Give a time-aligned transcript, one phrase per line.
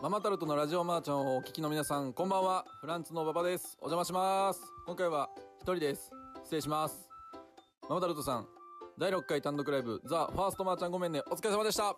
[0.00, 2.64] ママタルトのラジオマーちゃんをお聞きの皆さんこんばんは。
[2.80, 3.76] フランツの馬場です。
[3.80, 4.60] お邪魔します。
[4.86, 6.12] 今回は一人です。
[6.44, 7.08] 失礼します。
[7.88, 8.46] ママタルトさん
[8.96, 11.20] 第6回単独ライブザ・ファーストマーちゃんごめんね。
[11.32, 11.96] お疲れ様でした。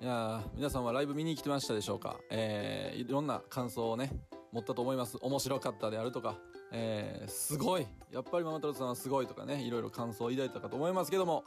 [0.00, 2.14] いやー皆さんはライブ見に来てましたでしょうか？
[2.30, 4.12] えー、いろんな感想をね
[4.52, 5.18] 持ったと思います。
[5.20, 6.36] 面白かったであるとか。
[6.70, 7.86] えー、すごい。
[8.12, 11.42] やっぱりママタルトさんはすごいとかねいろいろ感想を抱いたかと思いますけども。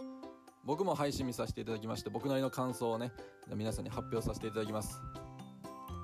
[0.65, 3.11] 僕も配信見させていただきまして僕なりの感想をね
[3.55, 5.01] 皆さんに発表させていただきます、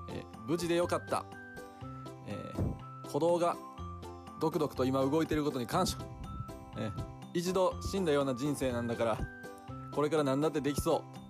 [0.10, 1.26] えー無事でよかった、
[2.28, 3.56] えー鼓動が
[4.42, 5.98] ドクドクと今動いていることに感謝、
[6.78, 6.92] えー
[7.34, 9.20] 一度死んだような人生なんだから
[9.94, 11.26] これから何だってできそう。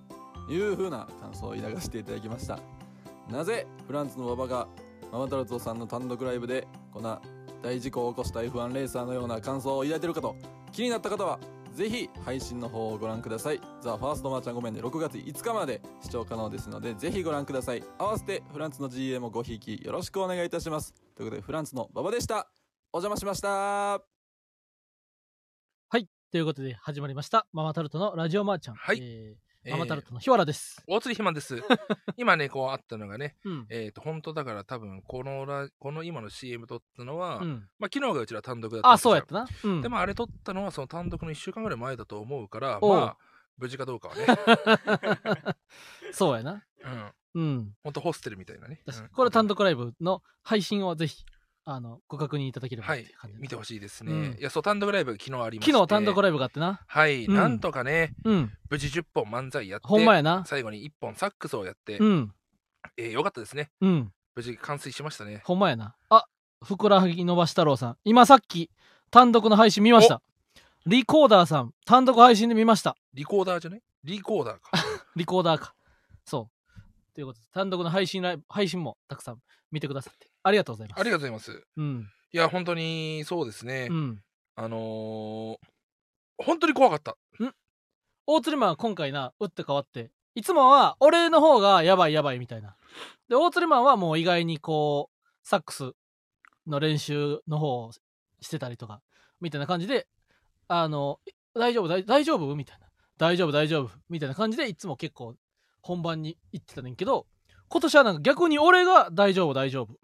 [0.48, 2.60] という風な感想を抱かせていただきました。
[3.30, 4.68] なぜフランスの馬場が
[5.12, 7.20] ママタルトさんの単独ライブでこんな
[7.63, 10.35] 大事故を起こした F1 レーサーのような感想を抱いているかと
[10.71, 11.40] 気になった方は
[11.75, 13.59] ぜひ配信の方をご覧ください。
[13.81, 14.79] ザ・ファーストマーちゃんごめんね。
[14.79, 17.84] 6月5日まで視聴可能ですのでぜひご覧ください。
[17.98, 20.93] 合わせてフランスの GA もごひいきよろしくお願いいたします。
[21.15, 22.49] ということでフランスの馬場でした。
[22.93, 23.49] お邪魔しました。
[23.49, 23.99] は
[25.98, 26.07] い。
[26.32, 27.45] ということで始まりました。
[27.51, 28.76] ママタルトのラジオマーちゃん。
[28.76, 28.99] はい。
[29.01, 30.84] ええーーママタルトの日原です。
[30.88, 31.63] 大釣り肥満です。
[32.18, 33.66] 今ね、こうあったのがね、うん。
[33.70, 37.68] えっ、と、本当だから多分、このラ、この今の CM 撮ったのは、うん。
[37.80, 39.41] まあ、昨日がうちら単独だったあ、そうやったな。
[39.46, 39.49] な。
[39.63, 39.82] うん。
[39.82, 43.18] でも、あれ撮ったのは、その単独の1週間ぐらい前だと思うから、まあ、
[43.57, 44.26] 無事かどうかはね、
[46.13, 46.63] そうやな。
[47.34, 47.41] うん。
[47.41, 47.76] うん。
[47.84, 48.84] 本当ホステルみたいなね。
[49.13, 51.26] これ単独ライブの配信をぜひ、
[51.68, 54.12] あの、ご確認いただければはい感じ、見てほしいですね。
[54.12, 55.72] うんいや、そう、単独ライブ昨日ありまして。
[55.72, 56.74] 昨日単独イライブがあってな。
[56.74, 58.52] ブはい、うんなんとかね、うん。
[58.70, 60.44] 無事10本漫才やって、ほんまやな。
[60.46, 62.32] 最後に1本サックスをやって、うん。
[62.98, 63.72] えーよかったですね。
[63.82, 64.12] うん。
[64.35, 65.41] 無事完遂しましたね。
[65.44, 65.96] ほんまやな。
[66.09, 66.25] あ、
[66.63, 67.97] ふくらはぎ伸ばし太郎さん。
[68.03, 68.69] 今さっき
[69.09, 70.22] 単独の配信見ました。
[70.85, 72.96] リコーダーさん、単独配信で見ました。
[73.16, 74.69] リコーダーじゃねリコーダーか。
[75.16, 75.74] リコーダーか。
[76.25, 77.13] そう。
[77.16, 79.40] ということで、単独の配信ライブ、配信もたくさん
[79.75, 81.00] 見てくださって、ありがとうございます。
[81.01, 81.68] ありがとうございます。
[81.75, 82.09] うん。
[82.31, 83.89] いや、本当にそうですね。
[83.91, 84.23] うん。
[84.55, 85.57] あのー
[86.38, 87.16] 本当に怖かった。
[88.27, 92.75] 大釣りマンは今回な、打って変わって、いつもは俺の方がやばいやばいみたいな。
[93.29, 95.94] で、大釣りマンはもう意外にこう、サックス
[96.67, 97.91] の練習の方を
[98.41, 99.01] してたりとか、
[99.39, 100.07] みたいな感じで、
[100.67, 101.19] あの、
[101.53, 102.53] 大丈夫大大丈夫？
[102.55, 102.88] みたいな。
[103.17, 103.89] 大丈夫大丈夫？
[104.09, 105.35] みたいな感じでいつも結構
[105.81, 107.27] 本番に行ってたねんけど、
[107.69, 110.01] 今年はなんか逆に俺が大丈夫大丈夫みたいな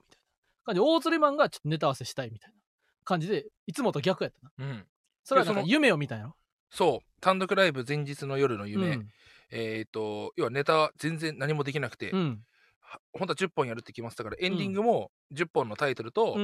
[0.66, 2.56] 感じで、大釣りマンがちょっとネタ合わせしたいみたいな
[3.04, 4.68] 感じで、いつもと逆やったな。
[4.68, 4.86] うん。
[5.24, 6.36] それはなんかいやその夢を見たんやろ
[6.70, 7.08] そう。
[7.22, 8.96] 単独ライブ前日の夜の夢。
[8.96, 9.08] うん
[9.52, 12.40] えっ、と、要はネタ全然何もできなくて、うん。
[12.80, 16.38] は本当は10本やるって決まってたから、エンディングも10本のタイトルと、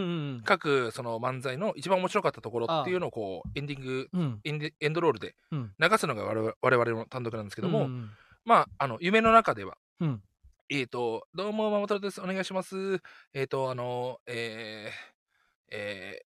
[0.44, 4.40] 各その漫才の一番面白かったところっていうのをこう、エンディング、うん。
[4.44, 5.36] エンドロールで。
[5.52, 8.10] 流すのが我々我々の単独なんですけども、うんうん
[8.44, 10.22] まあ、あの、夢の中では、うん
[10.70, 12.20] えっ、と、どうも、ママタルトです。
[12.20, 13.00] お願いします。
[13.34, 16.26] えっ、と、あの、えー、えー、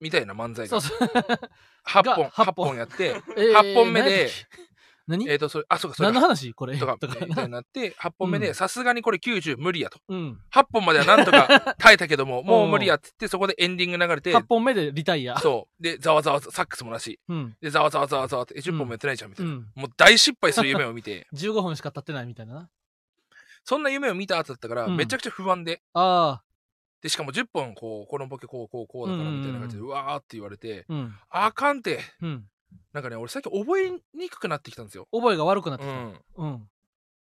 [0.00, 1.08] みたいな漫才がそうそう。
[1.84, 4.30] 8が本、八8本本やって、 えー8本目で、
[5.08, 5.28] 何？
[5.28, 6.54] えっ、と、それ、あ、そうか、それ何のか話？
[6.54, 6.78] これ。
[6.78, 6.96] とか、
[7.26, 9.98] みたいになって、8本目で、うんさすがにこれ90無理やと。
[10.08, 10.40] うん。
[10.52, 15.36] 8本まではなんとか耐えたけども、もう無理やっつって、そこでエンディング流れて、8本目でリタイア。
[15.40, 15.82] そう。
[15.82, 17.18] で、ざわざわ、サックスもなし。
[17.28, 17.56] うん。
[17.60, 19.52] で、ざわざわざわざわって、え10本もやってないじゃん、みたいな。
[19.52, 19.66] うん。
[19.74, 22.70] もう大失敗する夢を見て、15分しか経ってないみたいなな。
[23.64, 26.42] そんな夢を見た後だったから、うんめちゃくちゃ不安で、ああ。
[27.02, 31.14] で、しかも10本、こう、このボケこう、こう、こうだから、みたいな感じで、うわーって言われて、うん。
[31.30, 32.00] あかんって。
[32.20, 32.44] うん。
[32.92, 35.08] なんかね、俺最近覚えにくくなってきたんですよ。
[35.12, 35.94] 覚えが悪くなってきた。
[35.94, 36.12] うん。
[36.12, 36.68] っうん。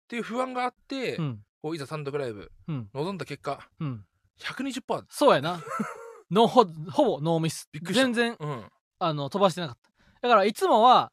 [0.07, 1.45] ていう不安があって、うん。
[1.61, 2.89] こういざ単独ライブ、うん。
[3.17, 4.05] だ結果、うん。
[4.39, 5.05] 120%。
[5.09, 5.61] そうやな。
[6.31, 7.69] のほ、ほぼノーミス。
[7.71, 8.71] びっくりした全然、うん。
[8.99, 9.89] あの、飛ばしてなかった。
[10.21, 11.11] だから、いつもは、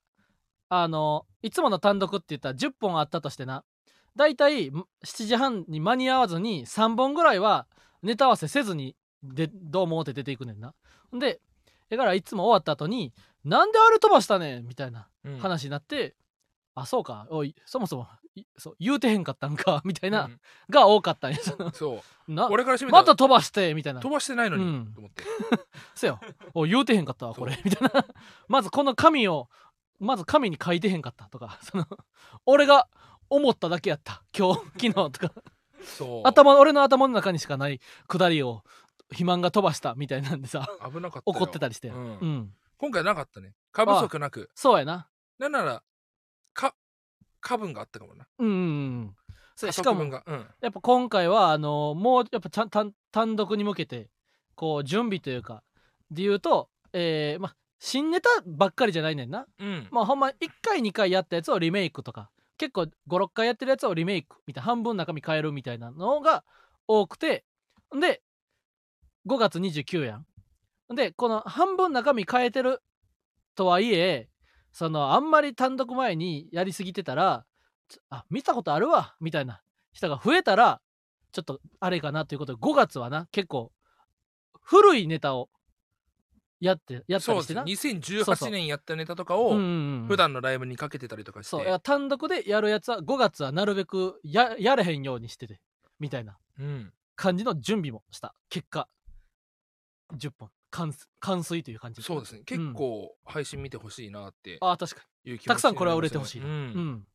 [0.68, 3.64] あの、いつもの単独って言ったら10本あったとしてな、
[4.18, 4.82] だいたい7
[5.26, 7.68] 時半に間に合わずに3本ぐらいは
[8.02, 10.74] ネタ合わせせずにでどうもって出ていくねんな。
[11.12, 11.40] で、
[11.88, 13.14] だからいつも終わった後に、
[13.44, 14.66] なんであれ飛ばしたねん？
[14.66, 16.16] みたいなうん話になって、
[16.74, 21.38] あ、そうか、おい、そもそも、いそう言うてへんかったんか、 みたいな、うんが多かったんや。
[21.72, 22.32] そう。
[22.32, 24.00] な俺からしてみたら、また飛ばして、みたいな。
[24.00, 25.22] 飛ばしてないのに、うんと思って。
[25.94, 26.20] せよ。
[26.54, 27.56] お言うてへんかったわ、これ。
[27.64, 28.04] みたいな。
[28.48, 29.48] まずこの紙を、
[30.00, 31.86] まず紙に書いてへんかったとか、その、
[32.46, 32.88] 俺が
[33.30, 34.22] 思っただけやった。
[34.36, 35.32] 今日、 昨日とか。
[35.84, 36.28] そう。
[36.28, 38.64] 頭、俺の頭の中にしかないくだりを、
[39.08, 41.36] 肥満が飛ばしたみたいなんでさ、危なかったよ。
[41.36, 41.88] 怒ってたりして。
[41.88, 42.54] ううんん。
[42.76, 43.54] 今回なかったね。
[43.72, 44.50] 過不足なく。
[44.54, 45.08] そうやな。
[45.38, 45.82] なんなら、
[46.52, 46.74] か、
[47.40, 48.26] 過分があったかもな。
[48.38, 48.58] うんうんう
[49.04, 49.16] ん。
[49.56, 50.24] そう加しかも速分、が。
[50.26, 50.46] うん。
[50.60, 54.10] やっぱ今回は、あのもう、やっぱちゃん単単独に向けて、
[54.54, 55.62] こう、準備というか、
[56.10, 59.46] で言うと、えー、ま、新ネタばっかりじゃないねんな。
[59.58, 59.88] うん。
[59.90, 66.44] まあほんま1回2回やったやつをリメイクとか結構56回やってるやつをリメイクみたいな半分中身変えるみたいなのが
[66.86, 67.44] 多くて
[67.98, 68.22] で
[69.26, 70.26] 5月29やん。
[70.94, 72.82] でこの半分中身変えてる
[73.54, 74.28] とはいえ
[74.72, 77.44] そのあんまり単独前にやりすぎてたら
[78.10, 79.62] あ見たことあるわみたいな
[79.92, 80.80] 人が増えたら
[81.32, 83.72] ちょっとあれかなということで5月はな結構
[84.62, 85.50] 古いネタを
[86.60, 87.54] やってやったそうです。
[87.64, 88.48] りしてなそうそう。
[88.48, 89.62] 2018年やったネタとかをうんうん
[90.02, 90.06] うん。
[90.08, 91.80] 普段のライブにかけてたりとかして、そう。
[91.80, 95.60] 単独でやるやつは5月はなるべくややれへんようにしてて
[96.00, 96.36] みたいな。
[96.58, 98.34] うん、感じの準備もした。
[98.48, 98.88] 結果
[100.16, 102.02] 10本完完遂という感じ。
[102.02, 102.42] そうですね。
[102.44, 106.46] 結構配信見てほしいなってああ確かいう気持ちたくさんこれは売れてほしいな。
[106.46, 107.06] になりますよねにうん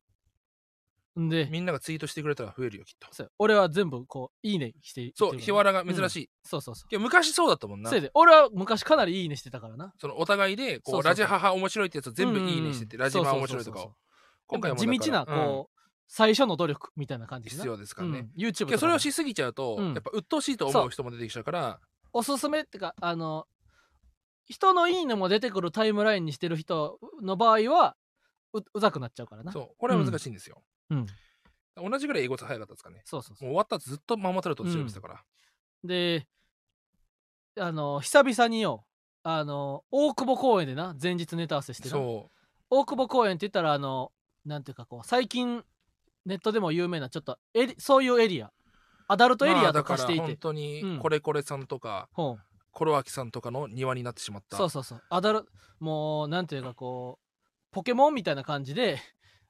[1.20, 1.48] んで。
[1.50, 3.08] みんながツイートしてくれたら増えるよきっと。
[3.12, 3.32] そう。
[3.38, 6.88] 俺は全部こういいねしていそう日原が珍しい、そうそうそう。
[6.90, 7.90] いや昔そうだったもんな。
[7.90, 9.92] そうやで俺は昔かなりいいねしてたからな。
[9.98, 11.10] そのお互いでこうそうそうそう。
[11.10, 13.94] ラジハハ面白いってやつを全部いいねしてて、うんラジハ面白いとかをそうそうそう
[14.46, 17.62] 今回も地道なだからこう、最初の努力みたいな感じでな。
[17.62, 19.94] 必要ですからね、うん、YouTube とそれをしすぎちゃうと、うん。
[19.94, 21.80] やっぱ鬱陶しいと思う人も出てきちゃうから。
[22.12, 23.46] おすすめってかあの
[24.46, 27.96] 人のいいねも出てくるタイムラインにしてる人の場合は
[28.52, 28.58] う。
[28.58, 28.80] う。
[28.80, 29.26] ざくなっちゃう。
[29.26, 29.68] からなそう。
[29.78, 31.06] これは難しいんですよ、うん。
[31.76, 33.02] 同じぐらい英語早かったですかね。
[33.04, 33.48] そうそうそう。
[33.48, 35.24] もう終わった後ずっとママタルト調べてたから、
[35.82, 36.26] で
[37.58, 38.84] あの久々によ
[39.22, 41.94] あの大久保公園でな前日ネタ合わせしてな。
[41.94, 42.30] そ
[42.70, 44.12] 大久保公園って言ったらあの
[44.44, 45.64] なんていうかこう最近
[46.26, 48.52] ネットでも有名なちょっとエリそういうエリア。
[49.06, 50.98] アダルうトエリアとかしていて、本当にうん。
[50.98, 52.42] これこれさんとか、ほう。
[52.72, 54.56] コロアキさんとかの庭になってしまった。
[54.56, 55.02] そうそうそう。
[55.10, 55.44] アダル
[55.78, 57.24] もうなんていうかこう
[57.70, 58.98] ポケモンみたいな感じで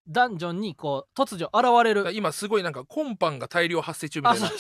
[0.07, 2.13] ダンジョンにこう突如現れる。
[2.13, 4.51] 今すごいなんか今般が大量発生中みあたいな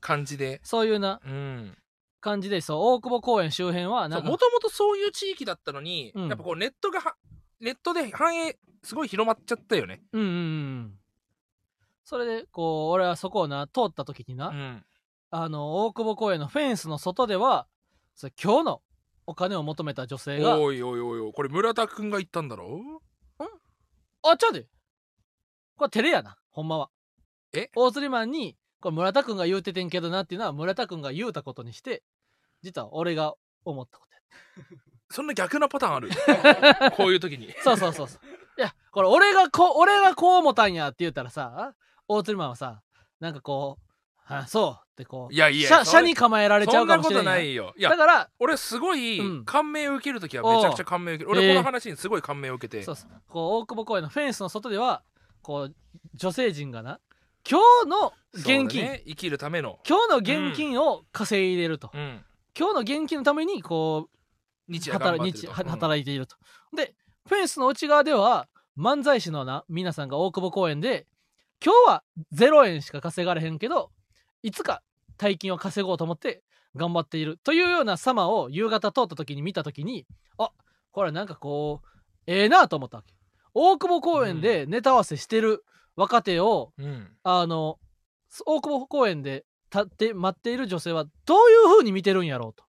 [0.00, 0.60] 感じで。
[0.64, 1.76] そういうなうん。
[2.20, 2.78] 感じでそう。
[2.94, 6.28] 大久保公園周辺はもともとそういう地域だったのに、うん。
[6.28, 7.16] やっぱこうネットがは
[7.60, 10.02] ネットで反映すごい広まっちゃったよね。
[10.12, 10.98] うんうんうん。
[12.04, 14.84] それでこう俺はそこをな通った時にな、うん。
[15.30, 17.66] あの大久保公園のフェンスの外では
[18.14, 18.82] それ今日の
[19.26, 20.58] お金を求めた女性が。
[20.58, 22.80] おいおいおいおいこれ村田くんが言ったんだろ？
[24.22, 24.66] あちゃうで
[25.76, 26.90] これ照れやなほんまは。
[27.52, 27.70] え？
[27.74, 32.02] 大釣りマンにこれ村田君が言うててんけどなっていうのは村田君が言うたことにして
[32.62, 33.34] 実は俺が
[33.64, 34.14] 思ったこと
[35.14, 36.10] そんな逆なパターンある？
[36.96, 37.48] こういう時に。
[37.48, 38.20] やそうそうそうそう。
[38.58, 41.74] いやこれ俺がこう俺がこう思ったんやって言ったらさ
[42.08, 42.82] 大釣りマンはさ
[43.20, 43.90] なんかこう
[44.26, 47.24] 「あそう」ってこういやいや車それ車に構えられちゃうんかもしれんやん。
[47.26, 47.74] ないよ。
[47.80, 49.44] だから俺すごいうん。
[49.44, 51.38] 感銘を受ける時はめちゃくちゃ感銘を受ける。
[51.38, 52.82] 俺この話にすごい感銘を受けて。
[52.84, 53.10] そうそう。
[53.28, 55.02] こう大久保公園のフェンスの外では
[55.44, 55.74] こう
[56.14, 56.98] 女性陣がな
[57.48, 59.02] 今日の現金、ね。
[59.06, 59.78] 生きるための。
[59.86, 62.24] 今日の現金を稼いでると、うん。
[62.58, 66.36] 今日の現金のためにこう日働日働いていると。
[66.74, 66.94] で
[67.28, 68.48] フェンスの内側では
[68.78, 71.06] 漫才師のな皆さんが大久保公園で
[71.64, 72.02] 今日は
[72.34, 73.90] 0円しか稼がれへんけど
[74.42, 74.82] いつか
[75.16, 76.42] 大金を稼ごうと思って
[76.76, 80.06] 頑張っているというような様を夕方通った時に見た時に
[80.38, 80.50] あ
[80.90, 81.88] これなんかこう
[82.26, 83.13] ええなと思ったわけ。
[83.54, 85.64] 大久保公園でネタ合わせしてる
[85.96, 87.78] 若手を、うんあの
[88.46, 92.64] 大久保公園で立って待っている女性はどういう風に見てるんやろうと。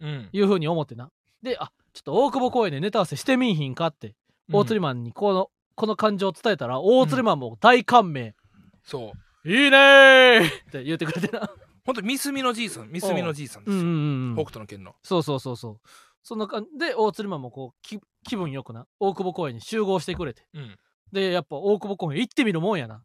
[0.00, 1.10] うんいうふうに思ってな。
[1.42, 4.14] で、あちょっと大久保公園でネタ合わせしてみんひんかって、
[4.50, 8.34] 大釣りマンにこのこの感情を伝えたら、大釣りマンも大感銘。
[8.82, 9.12] そ
[9.44, 11.50] ういいねーって言ってくれてな。
[11.84, 14.44] 本当ミスミのじいさんミスミのじいさんですようんうんうん北。
[14.44, 15.88] 斗の拳のそうそうそうそう。
[16.22, 17.98] そんな感じで、大釣りマンもこうき
[18.28, 20.46] 気分よくな、大久保公園に集合してくれて。
[20.54, 20.76] うん。
[21.12, 23.02] で、やっぱ大久保公園行ってみるもんやな。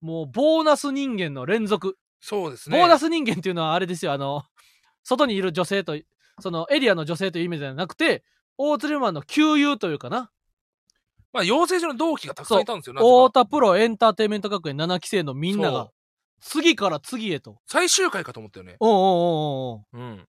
[0.00, 1.98] もうボーナス人間の連続。
[2.20, 2.78] そうですね。
[2.78, 4.44] ボーナス人間っていうのはあれですよ、あの、
[5.02, 5.98] 外にいる女性と、
[6.40, 8.24] そのエリアの女性という意味ではなくて、
[8.56, 10.30] 大釣りマンの旧友というかな。
[11.32, 13.44] まあ養成所の同期がたくさんいたんですよ太か。
[13.44, 15.90] 田プロエンターテインメント学園7期生のみんなが
[16.40, 17.58] 次から次へと。
[17.66, 18.76] 最終回かと思ったよね。
[18.80, 20.28] おうおうおうおううん。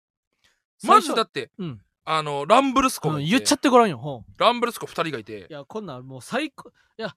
[0.83, 4.25] まずだってうん、あのランブルスコうんがいて言っちゃってごらんよ。
[4.39, 6.69] ランブルスコ2人がいていや、こんなんもう最高。
[6.69, 7.15] いや、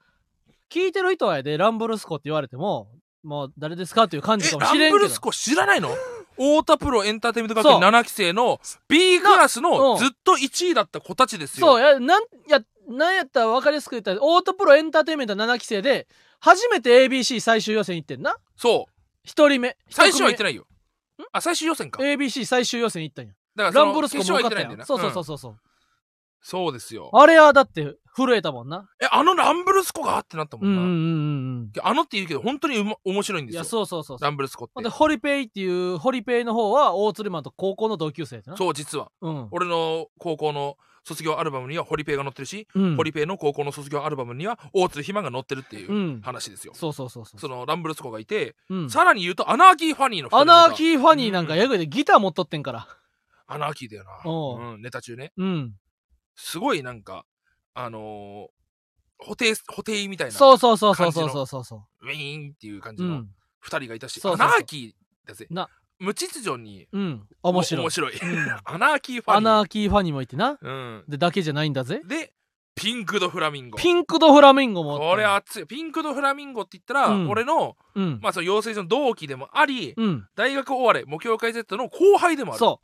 [0.69, 2.89] 聞いてる人はやで、ランブルスコって言われても、
[3.23, 4.97] もう誰ですかという感じかもしれんけど。
[4.97, 5.89] ンブルスコ知らないの？
[6.37, 16.07] 太田プロエンターテインメント学園そう7期生の B クラスうのんずっと1位だった子たちですよそう、や、なん、や、なんやったら分かりやすく言ったら、オートプロエンターテインメント7期生で、
[16.41, 18.37] 初めて ABC 最終予選行ってんな。
[18.57, 18.93] そう
[19.25, 19.77] 一人目。
[19.89, 20.67] 最終は行ってなないよ
[21.33, 23.33] あ最終予選か ABC 最終予選行ったんや。
[23.57, 25.57] だからランブルスコ決も受かったよなそうそうそううんそう。
[26.45, 26.73] そう。
[26.73, 27.11] ですよ。
[27.13, 28.89] あれはだって震えたもんな。
[29.01, 30.89] えあのランブルスコがってなったもな、うんんうんう
[31.65, 33.65] んいやあのって言うけど本当にうま面白いんですよ。
[33.65, 34.25] そうそうそうそう。
[34.25, 34.83] ランブルスコって。
[34.83, 38.43] で、ホリペイっていう、ホリペイの方は大鶴マンと高校の同級生。
[38.57, 39.11] そう実は。
[39.21, 39.49] うん。
[39.53, 42.97] 俺の高校の卒業アルバムにはホリペイが載ってるし、うん。
[42.97, 46.21] ホリペイの高校の卒業アルバムには大津ひまが載ってるっていううん。
[46.23, 47.41] 話ですよ、そうそうそうそう。
[47.41, 48.91] そのランブルスコがいて、うん。
[48.91, 50.67] さらに言うとアナーキーファニーのアが。
[50.69, 52.89] ナーキーファニーなんかヤグでギター持っとってんから
[53.47, 55.33] アナーキーだよな、うん、ネタ中ね。
[55.37, 55.75] うん。
[56.37, 57.25] すごいなんか
[57.75, 61.65] あのー、布袋布袋みたいなそうそうそうそうそうそうそう。
[61.65, 63.29] そウィーンっていう感じのううん。
[63.61, 64.47] 二人がいたし、そうそうそう。
[64.49, 65.47] アナーキーだぜ。
[65.51, 65.69] な。
[65.99, 67.29] 無秩序にうん。
[67.43, 67.85] 面白い。
[67.85, 68.19] 面白い。
[68.21, 68.51] うん。
[68.65, 69.39] アナーキーファニー。
[69.39, 70.59] アナーキーファニーもいてな。
[70.61, 72.03] うん、でだけじゃないんだぜ。
[72.05, 72.33] で
[72.75, 73.79] ピンクドフラミンゴ。
[73.79, 75.67] ピンクドフラミンゴもこれ熱い。
[75.67, 77.31] ピンクドフラミンゴって言ったら、うん。
[77.31, 78.19] 俺の、うん。
[78.23, 80.27] まあ、その養成所の同期でもあり、うん。
[80.35, 82.59] 大学終われ目標会 Z の後輩でもある。
[82.59, 82.81] そ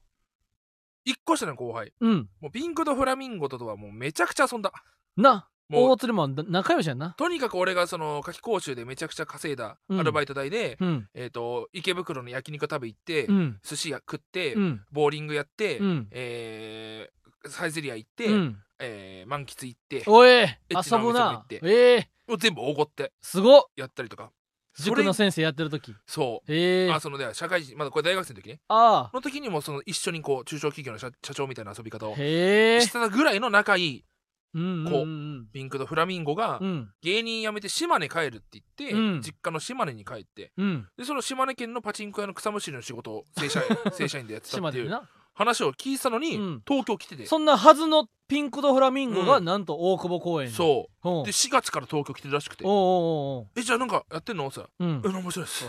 [1.05, 1.93] 一個下の後輩。
[2.00, 2.28] ううん。
[2.40, 4.73] もうピンクドフラミンゴとはもうめちゃくちゃ遊んだ。
[5.17, 5.49] な。
[5.69, 7.14] もう大鶴マンだ仲良しやんな。
[7.19, 10.00] とにかく俺がその夏季講習でめちゃくちゃ稼いだうん。
[10.00, 11.09] アルバイト代で、うん。
[11.14, 13.59] えっ、と池袋の焼肉食べ行って、うん。
[13.62, 14.85] 寿司屋食って、うん。
[14.93, 16.09] ボーリングやって、うん。
[16.11, 18.57] えーサイゼリア行って、うん。
[18.78, 21.45] えー満喫行っておいチな遊ぶな。
[21.62, 23.12] ええもう全部おごって。
[23.21, 23.62] すごっ。
[23.76, 24.25] やったりとか。
[24.25, 24.38] そ
[24.85, 25.94] 塾れの先生やってる時。
[26.06, 26.92] そう、ええ。
[26.92, 28.61] あそので社会人まだこれ大学生の時ね。
[28.68, 29.14] ああ。
[29.14, 34.04] の時にもその一緒にこう中小企業の社社長みたいな遊び方をしてたぐらいの仲いい
[34.54, 36.90] うんうんピンクとフラミンゴがうん。
[37.02, 39.23] 芸人辞めて島根帰るって言って、うん。
[39.23, 40.87] 実家の島根に帰ってうん。
[40.97, 44.90] でその島根県のパチンコ屋の草むしりの仕事を正社員 正社員でやってたっていう
[45.38, 46.62] 話を聞いてたのに、うん。
[46.66, 47.25] 東京来てて。
[47.26, 49.45] そんなはずのピンクドフラミンゴがうん。
[49.45, 50.54] なんと大久保公園に。
[50.54, 51.09] そう。
[51.09, 51.21] う。
[51.23, 52.64] んで4月から東京来てるらしくて。
[52.64, 54.50] おうおうおうえじゃあなんかやってんの？
[54.50, 55.02] さおううん。
[55.04, 55.64] え面白いです。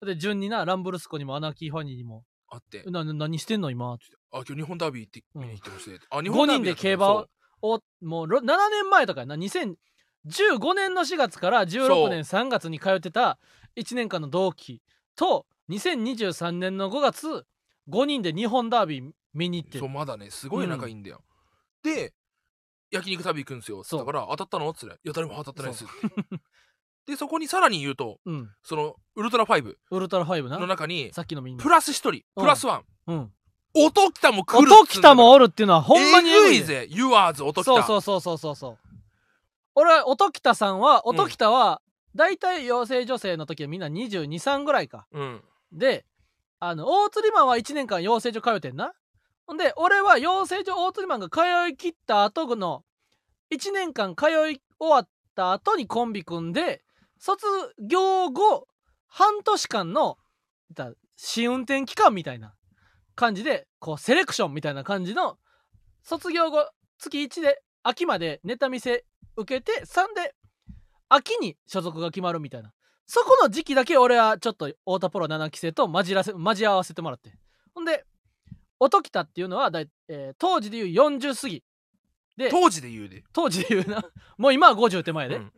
[0.06, 2.24] で順になランブルスコにもアナーキーファニーにも。
[2.54, 3.70] あって「なな何してんの？
[3.70, 4.04] 今」って。
[4.30, 7.28] あ今日日本ダービー行ってうん見に行ってまして、あ日5本ダービーだった人で競馬を
[7.62, 9.36] おもうろ7年前とかやな。
[9.36, 13.38] 2015年の4月から16年3月に通ってた
[13.76, 14.82] 1年間の同期
[15.16, 17.46] と2023年の5月
[17.88, 19.78] 5人で日本ダービー見に行って。
[19.78, 21.22] そうまだねすごい仲いいんだよ、
[21.82, 22.12] で
[22.90, 23.80] 焼肉食べ行くんですよ。
[23.80, 24.70] っつったから当たったの？
[24.70, 25.86] っつって「いや誰も当たってない です」
[27.06, 28.50] でそこにさらに言うとうん。
[28.62, 30.66] そのウルトラ5ウルトラ5のな？
[30.66, 31.62] 中にさっきのみんな。
[31.62, 32.84] プラス1人プラスワン。
[33.08, 33.32] うん。
[33.74, 36.86] 音きたも来る音もおるっていうのはほんまにえぐいぜ。
[36.90, 37.64] ユアーズ音きた。
[37.64, 38.78] そうそうそうそうそうそう。
[39.74, 41.80] 俺は音喜多さんは音喜多は
[42.14, 45.06] 大体養成女性の時はみんな223ぐらいか。
[45.12, 45.42] うん。
[45.72, 46.04] で
[46.64, 48.92] あの大釣りマンは1年間養成所通ってんな。
[49.48, 52.84] ほんで俺は養成所大釣りマンが通い切った後の
[53.52, 56.84] 1年間通い終わった後にコンビ組んで
[57.18, 57.44] 卒
[57.80, 58.68] 業後
[59.08, 60.18] 半年間の
[61.16, 62.54] 試運転期間みたいな
[63.16, 65.38] 感じでこうセレクションみたいな感じの
[66.04, 69.04] 卒業後月1で秋までネタ見せ
[69.36, 70.36] 受けて3で
[71.08, 72.72] 秋に所属が決まるみたいな。
[73.14, 77.30] そこの時期だけ俺はちょっと太田プロ7期生と混じらせ交じ合わせてもらって。
[77.74, 78.06] ほんで
[78.80, 81.62] 音喜多っていうのはだい、えー当時でいう40過ぎ。
[82.38, 84.02] で当時で言うで、当時でいうな。
[84.38, 85.52] もう今は50手前で、うん。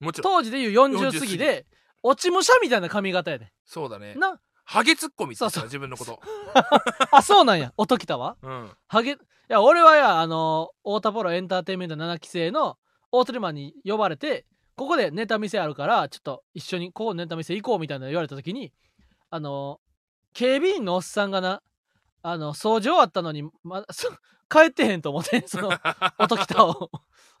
[0.00, 0.34] もちろん。
[0.34, 1.64] 当時でいう40過ぎで
[2.02, 3.54] 落ち武者みたいな髪型やで。
[3.64, 4.14] そうだね。
[4.14, 4.38] な。
[4.66, 5.64] ハゲツッコミって言ってたそうそう。
[5.64, 6.20] 自分のこと。
[7.10, 7.72] あそうなんや。
[7.78, 8.36] 音喜多は？
[8.42, 8.70] うん。
[8.86, 9.16] ハゲい
[9.48, 12.78] や俺はやあの太田プロエンターテインメント7期生の
[13.10, 14.44] 大鶴マンに呼ばれて
[14.78, 18.72] ここでネタ見せあるからちょっと一緒にここネタ見せ行こうみたいなの言われた時に
[19.28, 19.80] あの
[20.32, 21.62] 警備員のおっさんがな
[22.22, 24.08] あの掃除終わったのに、ま、そ
[24.48, 25.70] 帰ってへんと思ってその
[26.18, 26.90] 音喜多を。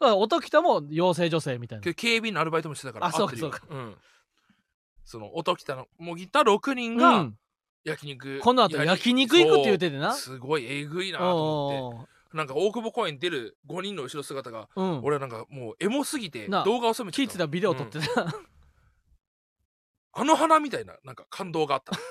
[0.00, 1.94] 音喜多も養成女性みたいな。
[1.94, 3.96] 警備員のアルバイトもしてたからあそうかそううん。
[5.04, 7.38] その音きたのもぎった6人うがん、
[7.82, 10.12] 焼肉この後焼肉行くって言っててな。
[10.12, 15.00] すごいえぐいなと思ってなんか大久保公園出る5人の後ろ姿がうん。
[15.02, 18.34] 俺はなんかもうエモすぎてな動画を収め気ぃついたらビデオ撮ってた、
[20.12, 21.92] あの花みたいななんか感動があった。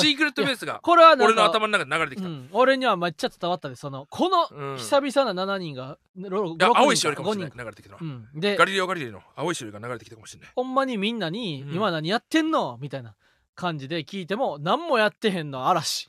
[0.00, 4.76] シークレットベースがこれは俺の頭の中で流れてきた、うん、俺にはめっちゃ伝わったでそのこのうん。
[4.76, 10.50] 久々な7人が、ろいや6人青いしおりかもしれ5人ない流れてきたうん、でガリレオ・ガリレイの青いしおりが流れてきたかもしれない。
[10.56, 11.74] ほんまにみんなに「うん。
[11.76, 13.14] 今何やってんの?」みたいな
[13.54, 16.08] 感じで聞いても何もやってへんの嵐。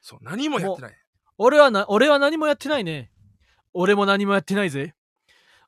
[0.00, 0.96] そう何もやってない
[1.38, 3.10] 俺はな俺は何もやってないね。
[3.72, 4.94] 俺も何もやってないぜ。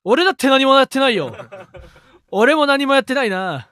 [0.02, 1.34] 俺だって何もやってないよ。
[2.30, 3.68] 俺も何もやってないな。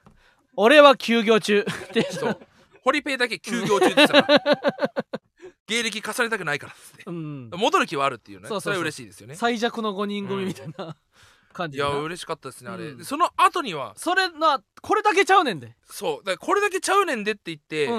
[0.57, 1.61] 俺は休業中。
[1.61, 2.40] ってそう。
[2.85, 4.43] ホリペイだけ休業中って言ってたから
[5.67, 7.02] 芸歴重ねたくないからっつって。
[7.07, 8.49] うん、戻る気はあるっていうね。
[8.49, 8.73] そうそうそう。
[8.75, 9.35] れは嬉しいですよね。
[9.35, 10.97] 最弱の5人組みたいな
[11.52, 12.99] 感いじでな、や嬉しかったですねあれ、うん。
[12.99, 16.25] でその後にはそれなこれだけちゃうねんで、そう。
[16.25, 17.95] だこれだけちゃうねんでって言って、うん、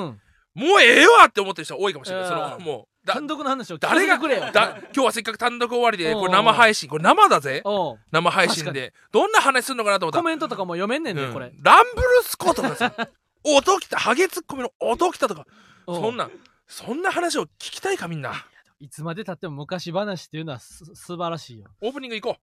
[0.56, 2.27] もうええわって思ってる人多いかもしれない。
[2.27, 4.51] そのも単独の話を誰がくれよ。
[4.51, 6.89] だ今日はせっかく単独終わりでこれ生配信。
[6.89, 7.63] これ生だぜ。
[8.12, 8.94] 生配信で。
[9.12, 10.18] どんな話するのかなと思った。
[10.18, 11.34] らコメントとかも読めんねんね、うん。
[11.34, 11.51] これ。
[11.62, 12.94] ランブルスコとかさ。
[13.44, 15.46] 音きたハゲツッコミの音きたとか。
[15.88, 16.30] そんな
[16.68, 18.34] そんな話を聞きたいかみんな。
[18.80, 21.70] いつまでたっても昔話っていうのはす素晴らしいよ。
[21.82, 22.39] オープニング行こ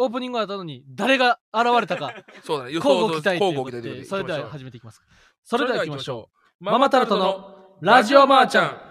[0.00, 2.72] オープニングがあったのに誰が現れたかう そうだね。
[2.72, 5.02] 予想期待ということででそれでは始めていきます。
[5.42, 6.64] それでは行きましょう。
[6.64, 6.64] う。
[6.64, 8.87] ママタルトのラジオマーちゃん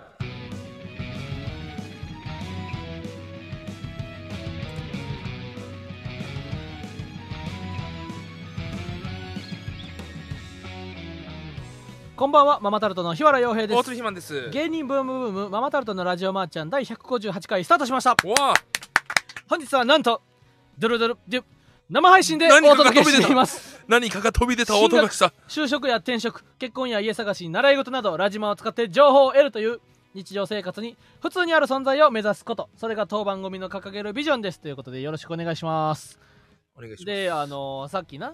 [12.18, 13.86] こんばんはママタルトの日原洋平で大す。
[13.86, 14.50] 鶴ひまんです。
[14.50, 18.16] 芸人ブームブームママタルトのラジオマーちゃん第158回スタートしました。
[19.48, 20.24] 本日はなんと
[20.80, 21.44] ドルドルデュ
[21.92, 23.34] 生配信でお何かが届けして飛び出た。
[23.34, 24.76] います何かが飛び出た。
[24.80, 25.32] 音がした。
[25.48, 29.80] 就職や転職結婚や家探し習い事などラジマを使って情報を得るという
[30.16, 32.68] 日常生活に普通にある存在を目指すこと。
[32.78, 34.60] それが当番組の掲げるビジョンです。
[34.60, 36.20] ということでよろしくお願いします。
[36.76, 37.06] お願いします。
[37.06, 38.34] であのーさっきな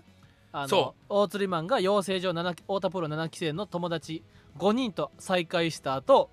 [0.56, 4.24] あのそ大釣りマンが養成所7太田プロ7期生の友達
[4.60, 6.30] 5人と再会した後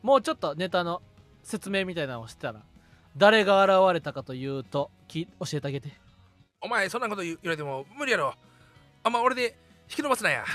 [0.00, 1.02] もうちょっとネタの
[1.42, 2.62] 説明みたいなのをしてたら
[3.16, 5.92] 誰が現れたかというとき教えてあげて。
[6.60, 8.34] お前そんなこと言われても無理やろ。
[9.02, 9.56] あんま俺で
[9.90, 10.44] 引き伸ばすなや。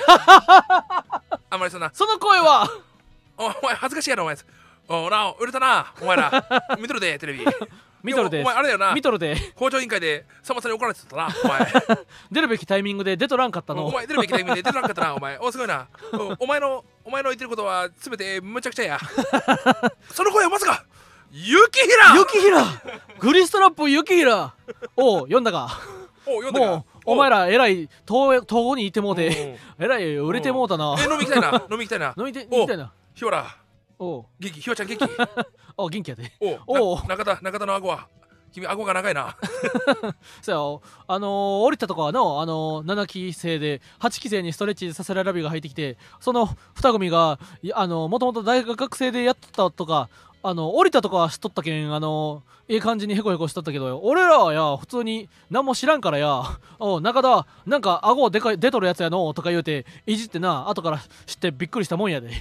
[1.50, 1.92] あんまりそんな。
[1.94, 2.68] その声は？
[3.38, 4.36] お前恥ずかしいやろお前。
[4.88, 6.32] おなお売れたなお前ら。
[6.80, 7.46] 見とるでテレビ
[8.03, 8.94] 見とるでお前あれだよな。
[8.94, 9.36] 見とるで。
[9.56, 11.74] 校長委員会でさんまさんに怒られてたなお前。
[12.32, 13.86] 出るべきタイミングで出とらんかったの。
[13.86, 15.38] お前出るべきタイミングで出てなかったなお前。
[15.38, 15.88] おすごいな。
[16.13, 19.00] おお前のお前の言ってることは全てむちゃくちゃや。
[20.12, 20.86] その声はまさか
[21.32, 22.15] 雪平。
[22.18, 22.65] 雪平。
[23.20, 24.53] グリストラップ雪平。
[24.96, 25.79] おう読んだか。
[26.25, 26.84] お読んだか。
[27.06, 29.58] お前ららえらい東東郷にいてもうて。
[29.79, 30.96] えらい売れてもうたな。
[31.00, 32.13] え飲み行きたいな飲み行きたいな。
[32.18, 32.91] 飲みてみたいな。
[33.13, 33.59] ひわら
[34.00, 34.25] おう。
[34.39, 34.62] 元気？
[34.62, 35.03] ひわちゃん元気？
[35.77, 36.32] お元気やで。
[36.39, 38.08] おうお中田中田の顎は？
[38.51, 39.38] 君顎が長いな。
[40.41, 50.10] そうやよあのー降りたとこはの、あのー7期生で8期生にストレッチさせられラビが入ってきてその2組がいあのもともと大学生でやってたとか
[50.41, 56.41] あの降りたとこは知っとったけんあのええ感じにヘコヘコしとったけど俺らはや普通に何も知らんからや
[56.79, 59.32] お中田なんか顎でかい出とるやつやの？
[59.36, 62.31] とか言うていじってな後から知ってびっくりしたもんやで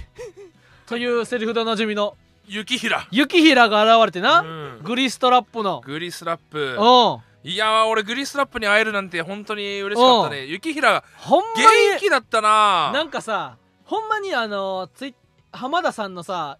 [0.89, 3.07] というセリフでおなじみの雪平。
[3.11, 4.81] 雪平が現れてな、うん。
[4.83, 5.81] グリストラップの。
[5.85, 6.77] グリスラップ。
[6.79, 7.49] うん。
[7.49, 10.45] いやー俺グリスラップに会えるなんて本当に嬉しかったね。
[10.45, 12.89] 雪平ほんまに元気だったな。
[12.91, 15.15] なんかさほんまにあのツイ
[15.51, 16.57] 浜田さんのさ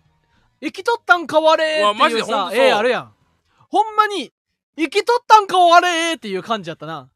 [0.61, 2.65] 生きとったんかわれうわーっていうさマジでほんとそう。
[2.65, 3.11] 絵あるやん。
[3.69, 4.31] ほんまに
[4.77, 7.09] 生きとったんかわれーっていう感じやったな、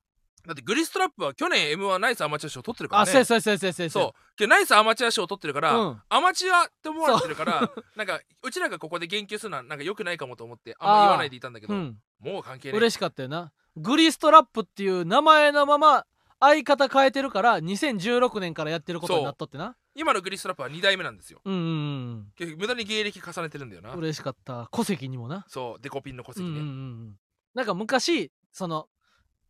[0.46, 3.10] だってグリストラップは去年 m 1ナイスアマチュア賞取ってるからね。
[3.10, 3.86] あそうやそうやそうやそうやそう。
[3.86, 4.48] やそう。
[4.48, 6.02] ナイスアマチュア賞取ってるから、うん。
[6.10, 11.98] アマチュアって思われてるからなんかうちらがここで言及するのはなんか良くないかもと思ってあんま言わないでいたんだけど、うん。
[12.20, 13.54] もう関係ない嬉しかったよな。
[13.78, 16.06] グリストラップっていう名前のまま
[16.40, 19.78] 相方変えてるから2016年からやってることになっとってな。
[19.96, 21.40] 今のグリストラップは2代目なんですよ。
[21.46, 23.94] うんうん結局無駄に芸歴重ねてるんだよな。
[23.94, 24.68] うん嬉しかった。
[24.72, 25.46] 戸籍にもな。
[25.48, 25.82] そう。
[25.82, 26.70] デコピンの戸籍ね、うんうんうんう
[27.06, 27.16] ん。
[27.54, 28.88] なんか昔その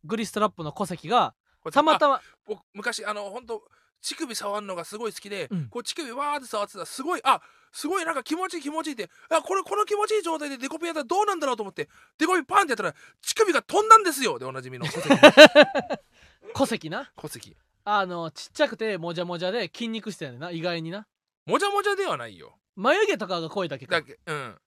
[0.04, 1.34] グリストラップの戸籍が
[1.72, 3.62] たまたまあ僕昔あの本当
[4.02, 5.68] 乳首触るのがすごい好きで、うん。
[5.68, 7.40] こう乳首わーって触ってたらすごいあ
[7.72, 11.88] すごいなんか気持ちいい気持ちいいってあこれこの気持ちいい状態でデコピンやったらどうなんだろうと思って
[12.18, 14.38] デコピンパンってやったら乳首が飛んだんですよ。
[14.38, 15.08] でおなじみの戸籍
[16.54, 17.10] 戸籍な？
[17.16, 17.56] 戸籍。
[17.84, 20.50] あのちっちゃくてもじゃもじゃで筋肉質やねんな。
[20.50, 21.06] 意外にな。
[21.46, 22.58] もじゃもじゃではないよ。
[22.76, 23.96] 眉毛とかが濃いだけか。
[23.96, 24.58] だけうん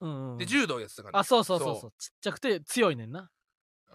[0.00, 0.38] うんうん。
[0.38, 1.80] で柔道やってたから、あそうそうそうそう。
[1.82, 1.92] そう。
[1.98, 3.30] ちっちゃくて強いねんな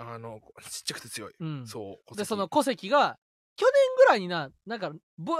[0.01, 1.67] あのちっちゃくて強い、うん。
[1.67, 3.17] そうでその戸籍が
[3.55, 4.91] 去年ぐらいにななんか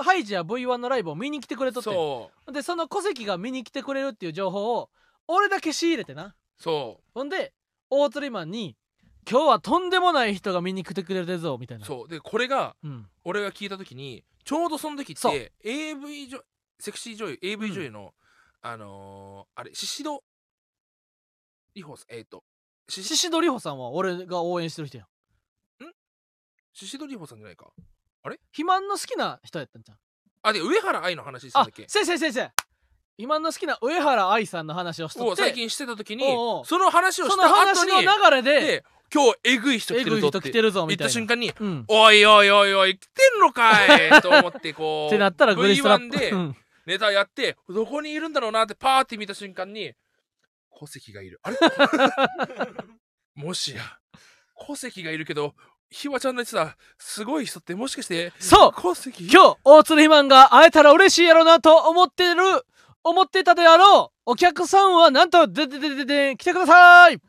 [0.03, 1.89] ハイジや V1 のライブを見に来てくれとって。
[1.89, 2.51] そう。
[2.51, 4.89] でその戸籍が見に来てくれるっていう情報を
[5.27, 6.35] 俺だけ仕入れてな。
[6.59, 7.53] そほんで
[7.89, 8.77] 大釣りマンに
[9.29, 11.85] 「今日はとんでもない人が見に来てくれるぞ」みたいうな。
[11.85, 12.07] そう。
[12.07, 13.09] でこれがうん。
[13.23, 16.39] 俺が聞いた時にちょうどその時って AV 女
[16.79, 18.13] セクシー女優 AV 女優の、
[18.61, 20.23] あのー、あれ宍戸
[21.75, 22.43] 里穂さんえっ、ー、と
[22.89, 25.07] し宍戸里穂さんは俺が応援してる人やん。
[26.73, 27.67] 宍戸里穂さんじゃないか？
[28.51, 29.97] 肥満の好きな人やったんじゃん
[30.43, 32.49] あで上原愛の話してたんあだっけ先生先生
[33.17, 35.31] 今の好きな上原愛さんの話をしとって。
[35.31, 36.65] を最近してた時におうおう。
[36.65, 41.05] その話をしそのた後話のに流れでで今日えぐい人え来てるぞってぐい人来てるぞ言ったみいな。
[41.07, 41.85] た瞬間にうん。
[41.87, 46.55] おいおいおいおい来てんのかいと思ってこう ってなったらグリストラッ V1 プでうん。
[46.85, 49.93] ネタやってどこにいるんだろうなってパーって見た瞬間に
[50.79, 51.39] 戸籍がいる。
[51.43, 51.57] あれ？
[53.35, 53.81] もしや
[54.67, 55.55] 戸籍がいるけど
[55.89, 58.81] ひわちゃんの言ってたすごい人ってもしかしてそう！
[58.81, 59.29] 戸籍？
[59.31, 62.41] 今日大鶴ひまんが会えたら嬉しいやろなと思ってる
[63.03, 67.19] 思ってたであろうお客さんはなんとででででで来てください！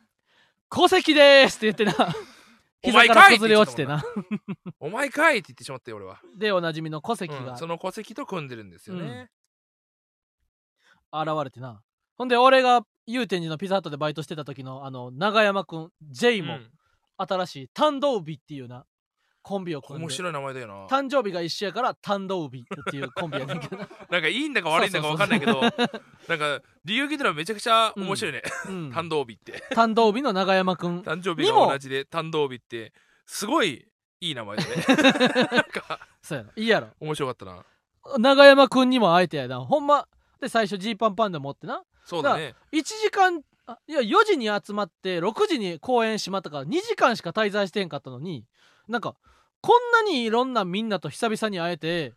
[0.71, 2.15] 戸籍ですって言ってな。
[2.85, 4.03] 膝から崩れ落ちてな。
[4.81, 7.53] お前かいって言ってしまったよ俺は、でおなじみの戸籍が。
[7.53, 9.31] うんその戸籍と組んでるんですよね、
[11.13, 11.81] 現れてな
[12.23, 16.71] ほんで俺が祐天寺のピザハットでバイトしてた時のあの長山くん J もうん。
[17.19, 18.85] 新しい誕生日っていうな
[19.43, 20.05] コンビを組んで。
[20.05, 20.87] 面白い名前だよな。
[20.87, 23.77] 誕生日が一緒やから誕生日っていうコンビやねんけど。
[23.77, 25.71] な、 なんかいいんだか悪いんだか分かんないけど なん
[26.39, 29.65] か理由聞いたらめちゃくちゃ面白いね、うん、誕生日って。
[29.75, 31.01] 誕生日の長山くん。
[31.01, 32.93] 誕生日が同じで誕生日って
[33.27, 33.85] すごい
[34.21, 34.71] いい名前だね。
[35.51, 35.99] なんか。
[36.23, 36.53] そうやな。
[36.55, 36.91] いいやろ。
[37.01, 37.65] 面白かったな。
[38.19, 39.59] 長山くんにも会えてやな。
[39.59, 40.07] ほんま。
[40.43, 42.55] で最初ジーパンパンダ持ってなそうだね。
[42.73, 48.45] 1時間あいや4時に集まって6時に公演閉まったから2時間しか滞在してへんかったのに
[48.89, 49.15] なんか
[49.61, 52.15] こんなにいろんなみんなと久々に会えて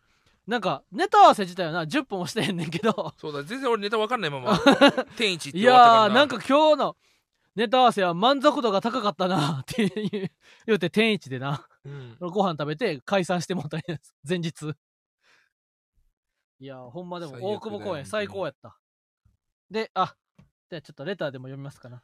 [0.48, 3.14] なんかネタ合わせ自体はな10分もしてへんねんけど。
[3.18, 4.60] そうだ全然俺ネタ分かんないまま
[5.18, 6.98] 天一っていやーなんか今日の
[7.56, 9.90] ネタ合わせは満足度が高かったなって
[10.66, 11.66] 言うて天一でな。
[11.86, 12.18] うん。
[12.20, 14.74] ご飯食べて解散してもうたんや前日。
[16.60, 18.78] いやーほんまでも大久保公園最高やった
[19.70, 20.16] であ
[20.70, 22.02] じゃあちょっとレターでも読みますかな。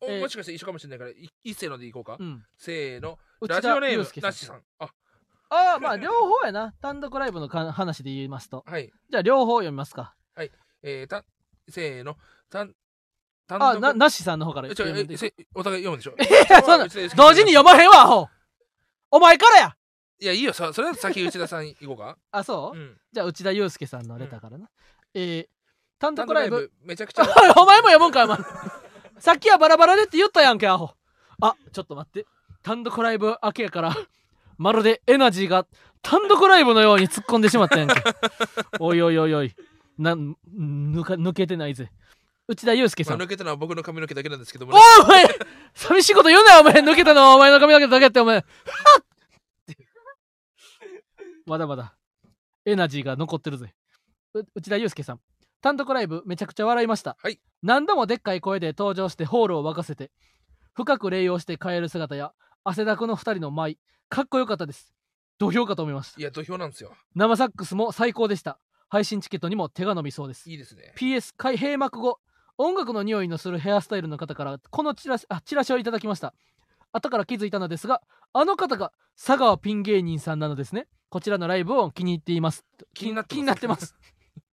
[0.00, 2.44] えーおもしかして一緒かもしれないからい一斉のでいこうか、うん。
[2.58, 3.18] せーの。
[3.48, 4.62] ラジオネームなしさん。
[4.78, 4.90] あ。
[5.50, 6.72] ああまあ 両方やな。
[6.80, 8.64] 単独ライブのか話で言いますと。
[8.66, 8.92] はい。
[9.08, 10.14] じゃあ両方読みますか。
[10.86, 11.24] えー、た
[11.68, 12.18] せーの。
[12.50, 12.74] たん
[13.46, 16.12] 単あ独ななしさんの方からえちょ読んでえせお互い読むでしょ？
[16.20, 16.86] いやそんな
[17.16, 18.28] 同時に読まへんわアホ。
[19.10, 19.76] お前からや。
[20.20, 20.52] いやいいよ。
[20.52, 22.18] そそれだと先内田さん行こうか。
[22.30, 23.00] あそう、うん。
[23.12, 24.68] じゃあ内田祐介さんのレターからな、
[25.14, 25.48] えー、
[26.04, 26.70] 単独ライブ。
[26.82, 27.22] めちゃくちゃ。
[27.56, 28.38] お前も読むんかお前。
[29.18, 30.90] さっきはバラバラでって言ったやんけアホ。
[31.40, 32.26] あちょっと待って。
[32.62, 33.96] 単独ライブ明けやから
[34.56, 35.66] まるでエナジーが
[36.02, 37.94] 単独ライブのように突っ込んでしまったやんけ。
[38.80, 39.54] おいおいおいおい。
[39.98, 41.90] なん抜か抜けてないぜ。
[42.46, 45.24] 内田祐介まあ、さん、抜けたのは僕の髪の毛だけなんですけどもおいお前
[45.72, 46.74] 寂しいこと言うなよお前。
[46.74, 48.36] 抜けたのはお前の髪の毛だけってお前。
[48.36, 48.44] はっ
[51.46, 51.94] まだまだ
[52.66, 53.72] エナジーが残ってるぜ。
[54.34, 55.20] う内田祐介さん
[55.64, 57.40] 単独ライブめちゃくちゃ笑いました、はい。
[57.62, 60.10] 何度もでっかい声で登場してホールを沸かせて
[60.74, 63.78] 深く礼をして帰る姿や汗だくの2人の舞
[64.10, 64.92] かっこよかったです。
[65.38, 66.92] 土俵かと思いますいや土俵なんですよ。
[67.14, 68.58] 生サックスも最高でした。
[68.90, 70.50] 配信チケットにも手が伸びそうです。
[70.50, 70.92] いいですね。
[70.98, 72.20] PS 開閉幕後
[72.58, 76.34] 音楽の匂いのするヘアスタイルの方からこのチラシあチラシをいただきました。
[76.92, 78.02] 後から気づいたのですが
[78.34, 80.88] あの方が佐川ピン芸人さんなのですね。
[81.08, 82.66] こちらのライブを気に入っています。
[82.92, 83.22] 気にな
[83.54, 83.94] ってます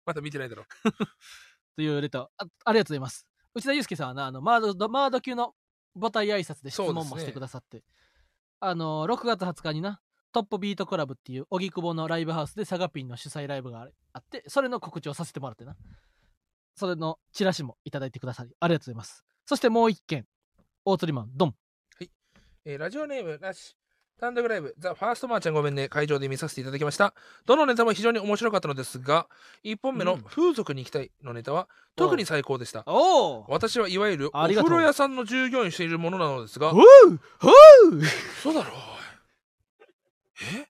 [0.06, 0.66] まだ見てないだろ
[1.76, 3.28] というレターあありがとうございます。
[3.54, 5.56] 内田祐介さんはなあのマードマード級の
[6.00, 7.84] 母体挨拶で質問もしてくださって、
[8.60, 15.76] あの6月20日になトップビートクラブっていう荻窪のライブハウスで佐賀ピンの主催ライブがあってそれの告知をさせてもらってな。
[16.76, 19.26] それのチラシもいただいてくださりありがとうございます。
[19.46, 20.28] そしてもう一件。
[20.84, 21.56] 大釣りマンドン。
[22.66, 23.78] えーラジオネームなし
[24.20, 27.14] 単独ライブ、ザ・ファーストマーちゃんごめんね、会場で見させていただきました。
[27.46, 29.28] どのネタも非常に面白かったのですが、
[29.66, 30.22] 1本目のうん。
[30.24, 32.84] 風俗に行きたいのネタは、特に最高でした。
[32.86, 36.76] おお私はいわゆるお風呂屋さんの従業員をしているものなのですが、う。
[38.42, 38.54] そう。
[38.54, 38.72] だろ
[40.62, 40.68] え？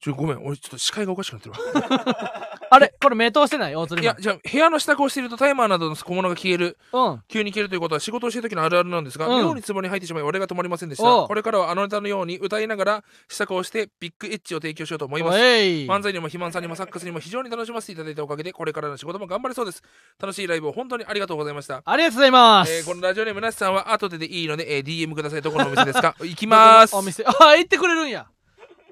[0.00, 2.49] ちょ、ごめん、俺ちょっと視界がおかしくなってるわ。
[2.72, 3.74] あれこれ目通してない？
[3.74, 7.22] 大釣いやじゃあ部屋の支度をしているとタイマーなどの小物が消える、うん。
[7.28, 9.44] 急に消えるということは仕事をしている時のあるあるなんですが、うん。
[9.44, 11.22] 妙に壺に入ってしまい俺が止まりませんでしおう。
[11.24, 11.28] た。
[11.28, 15.38] これからはあのネタのように歌いながら支度をしてビッグエッジを提供しようと思います。
[15.38, 15.86] えい。
[15.86, 19.82] 漫才にも肥満さんにもサックスにも非常に楽しませていただいたおかげでこれからの仕事も頑張れそうです。
[20.20, 25.42] 楽しいライブを本当にありがとうございました、ありがとうございます、えーこのラジオネームなしさんは後ででいいので、えー DM ください。
[25.42, 26.14] どこのお店ですか？
[26.20, 26.94] 行きます。
[26.94, 27.24] お店。
[27.26, 28.26] あ行ってくれるんや。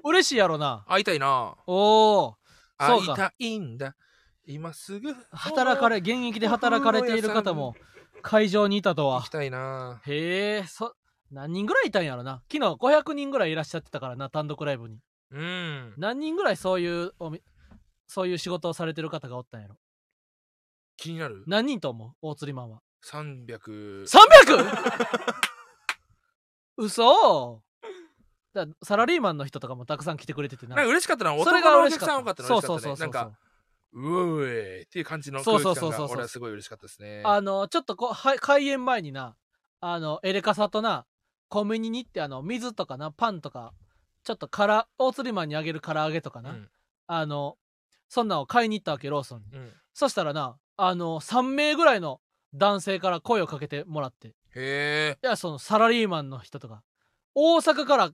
[0.03, 0.83] 嬉しいやろな。
[0.87, 1.55] 会いたいな。
[1.67, 2.35] おお
[2.79, 3.95] 会いたいんだ。
[4.45, 7.75] 今すぐ働かれ現役で働かれている方も
[8.23, 9.19] 会場にいたとは。
[9.19, 10.01] 行きたいな。
[10.05, 10.95] へえそ
[11.31, 12.41] 何人ぐらいいたんやろな。
[12.51, 14.97] 昨日500人ぐらいいらっしゃってたからな単独ライブに。
[15.31, 15.93] うん。
[15.97, 17.43] 何人ぐらいそういうおみ
[18.07, 19.75] そういう仕事をされてる方がおったんやろ。
[20.97, 21.43] 気になる？
[21.45, 22.11] 何人と思う？
[22.21, 22.81] 大釣りマンは。
[23.05, 24.07] 300 300!
[26.77, 27.61] 嘘
[28.65, 30.75] だサラリーマンの人とかもたくさん来てくれててな。
[30.75, 32.13] なんか嬉しかったなそれ男のおが嬉しかった。
[32.13, 33.37] 客さん多かったなそう嬉しかったそうそうそうねなんか
[33.91, 36.07] うおーいっていう感じのそう空気感そうそうそう。
[36.07, 37.23] が俺はすごい嬉しかったですね。
[37.25, 39.35] あのちょっとこうは開演前にな
[39.81, 41.05] あのエレカサとな
[41.47, 43.73] コンビニに行ってあの水とかなパンとか
[44.23, 46.69] ちょっとから大釣りマンにあげる唐揚げとかな、うん。
[47.07, 47.57] あの
[48.07, 49.57] そんなんを買いに行ったわけローソンに。
[49.57, 49.71] うん。
[49.93, 52.21] そしたらなあの3名ぐらいの
[52.53, 54.27] 男性から声をかけてもらって。
[54.29, 56.83] いへえやそのサラリーマンの人とか
[57.35, 58.11] 大阪から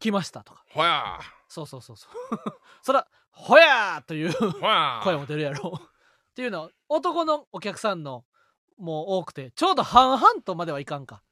[0.00, 0.64] 来ましたとか。
[0.70, 2.38] ほやそうそうそうそう。
[2.82, 5.02] そらほやーというーほやー。
[5.04, 5.74] 声も出るやろ。
[5.78, 8.24] っていうのは男のお客さんの
[8.78, 11.22] もう多くてちょうど半々とまではいかんか。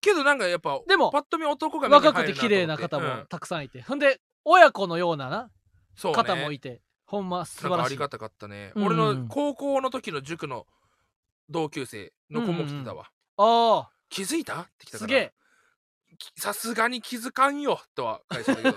[0.00, 5.50] けどなんかやっぱでもパッと見男が若くて綺麗な方もたくさんいて、ほんで親子のようななうん
[5.96, 6.16] そうね。
[6.16, 7.86] 方もいて、ほんま素晴らしい。
[7.86, 10.66] ありがたかったね、うん俺の高校の時の塾の
[11.48, 14.62] 同級生の子も来てたわ、あ気づいた？
[14.62, 15.06] って来たから。
[15.06, 15.30] あすげえ。
[15.30, 15.45] き
[16.36, 18.74] さすがに気づかんよとは返したけど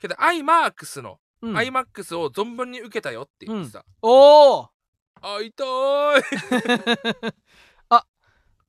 [0.00, 1.56] けど iMAX の、うん。
[1.56, 4.68] iMAX を存分に受けたよって言ってた、おお
[5.22, 6.22] あ痛い
[7.88, 8.04] あ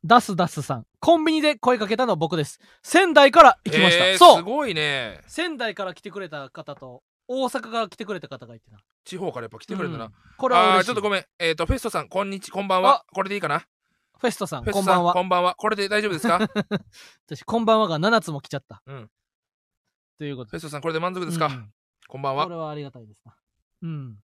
[0.05, 0.85] ダスダスさん。
[0.99, 2.59] コンビニで声かけたの僕です。
[2.83, 4.37] 仙台から行きました、えーそう。
[4.37, 5.21] すごいね。
[5.27, 8.79] 仙台から来てくれた方と大阪から来てくれた方がいてな。
[9.05, 10.11] 地方からやっぱ来てくれるんだな、うん。
[10.37, 10.83] これはあ嬉しい。
[10.83, 11.25] ーちょっとごめん。
[11.39, 13.03] えっ、とフェストさんこんにちこんばんは。
[13.13, 13.65] これでいいかな？
[14.19, 15.13] フェストさんこんばんは。
[15.13, 15.55] こんばんは。
[15.55, 16.39] これで大丈夫ですか？
[16.39, 16.53] フ
[17.27, 19.11] 私こんばんはが7つも来ちゃった、うん。
[20.17, 20.57] ということで。
[20.57, 21.73] ェストさんこれで満足ですか、うん。
[22.07, 22.45] こんばんは。
[22.45, 23.35] これはありがたいですな。
[23.81, 24.17] うん。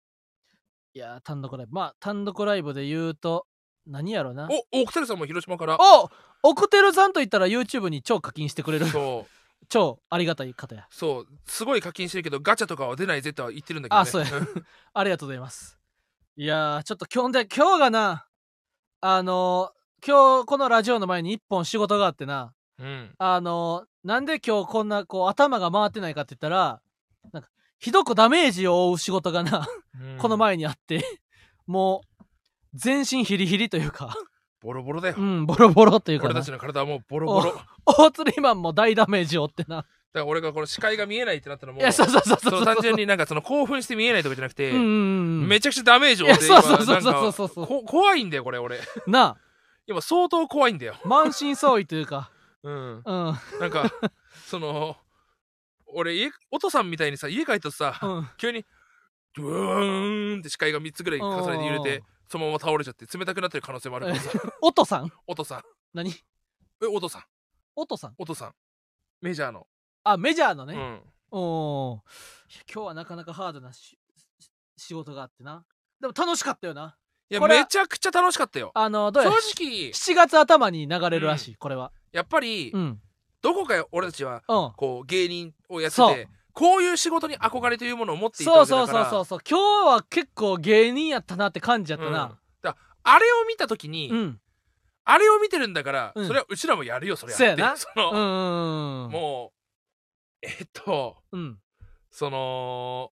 [0.93, 1.73] いやー単独ライブ。
[1.73, 3.45] まあ単独ライブで言うと
[3.85, 4.47] 何やろな。
[4.71, 5.77] お奥寺さんも広島から。
[5.79, 6.09] お
[6.43, 8.87] オクテルさんと言ったら YouTube に超課金してくれる。
[8.87, 9.31] そう。
[9.67, 10.87] 超ありがたい方や。
[10.89, 11.27] そう。
[11.45, 14.29] すごい課金してるけどガチャとかは出ないぜとは言ってるんだけど、ね、あそうや。
[14.93, 15.77] ありがとうございます。
[16.37, 18.27] いやーちょっと今日で今日がな
[19.01, 22.53] あのー今日このラジオの前に一本仕事があってな。
[22.79, 23.11] うん。
[23.17, 26.79] あのーなんで今日こんなこう頭が回ってないかって言ったら
[27.33, 29.67] なんかひどくダメージを負う仕事がな、
[29.99, 30.17] うん。
[30.17, 31.03] この前にあって
[31.67, 32.25] もう
[32.73, 34.15] 全身ヒリヒリというか。
[34.61, 36.31] ボロボロだよ、うんボロボロというかな。
[36.31, 37.45] 俺たちの体はもうボロボロ。
[37.45, 39.85] だか大釣りマンも大ダメージを負ってな。
[40.13, 44.85] ら俺がこの視界が見えないってなったのもいやそうそうそうそう単純になんかその興奮して見えないとかじゃなくて、うんうんう
[45.45, 48.79] んめちゃくちゃダメージを負ってそうそうそうそうそうそうこ怖いんだよこれ俺。
[49.07, 49.37] な
[49.89, 50.93] 今相当怖いんだよ。
[51.03, 52.29] あ満身創痍というか。
[52.61, 52.97] うん。
[52.97, 53.03] うん。
[53.03, 53.91] なんか
[54.45, 54.95] その
[55.87, 58.29] 俺家お父さんみたいにさ家帰ったとさ、うん。
[58.37, 58.63] 急に
[59.35, 64.29] ドゥーンって視界が3つぐらい重ねて揺れてそのまま倒れちゃって冷たくなってる可能性もあるからさ。
[64.61, 65.11] おとさん？
[65.25, 65.63] お父さん。
[65.95, 66.11] 何？
[66.11, 67.23] えお父さん。
[67.75, 68.13] おとさん？
[68.19, 68.53] お父さん。
[69.21, 69.65] メジャーの、
[70.03, 71.01] あメジャーのね、うん。
[71.31, 71.97] おー。
[71.97, 75.65] いや今日はなかなかハードな仕事があってな。
[75.99, 76.95] でも楽しかったよな
[77.29, 78.71] いやこれはめちゃくちゃ楽しかったよ。
[78.73, 81.91] あのどうや正直7月頭に流れるらしい、これは。
[82.11, 82.99] やっぱり、うん。
[83.41, 84.73] どこか俺たちはうん。
[84.75, 86.15] こう芸人をやってそう。
[86.15, 89.09] てこういう仕事に憧れというものを持っていたそうそうわけだから。
[89.11, 92.13] そうそうそう今日は結構芸人やったなって感じやったうん。
[92.13, 94.39] なだあれを見た時に、うん。
[95.05, 96.27] あれを見てるんだから、うん。
[96.27, 97.77] それはうちらもやるよそれそうやな。
[97.77, 99.11] そうんの、うんうん。
[99.11, 99.53] も
[100.41, 101.59] うえっとうん。
[102.11, 103.11] その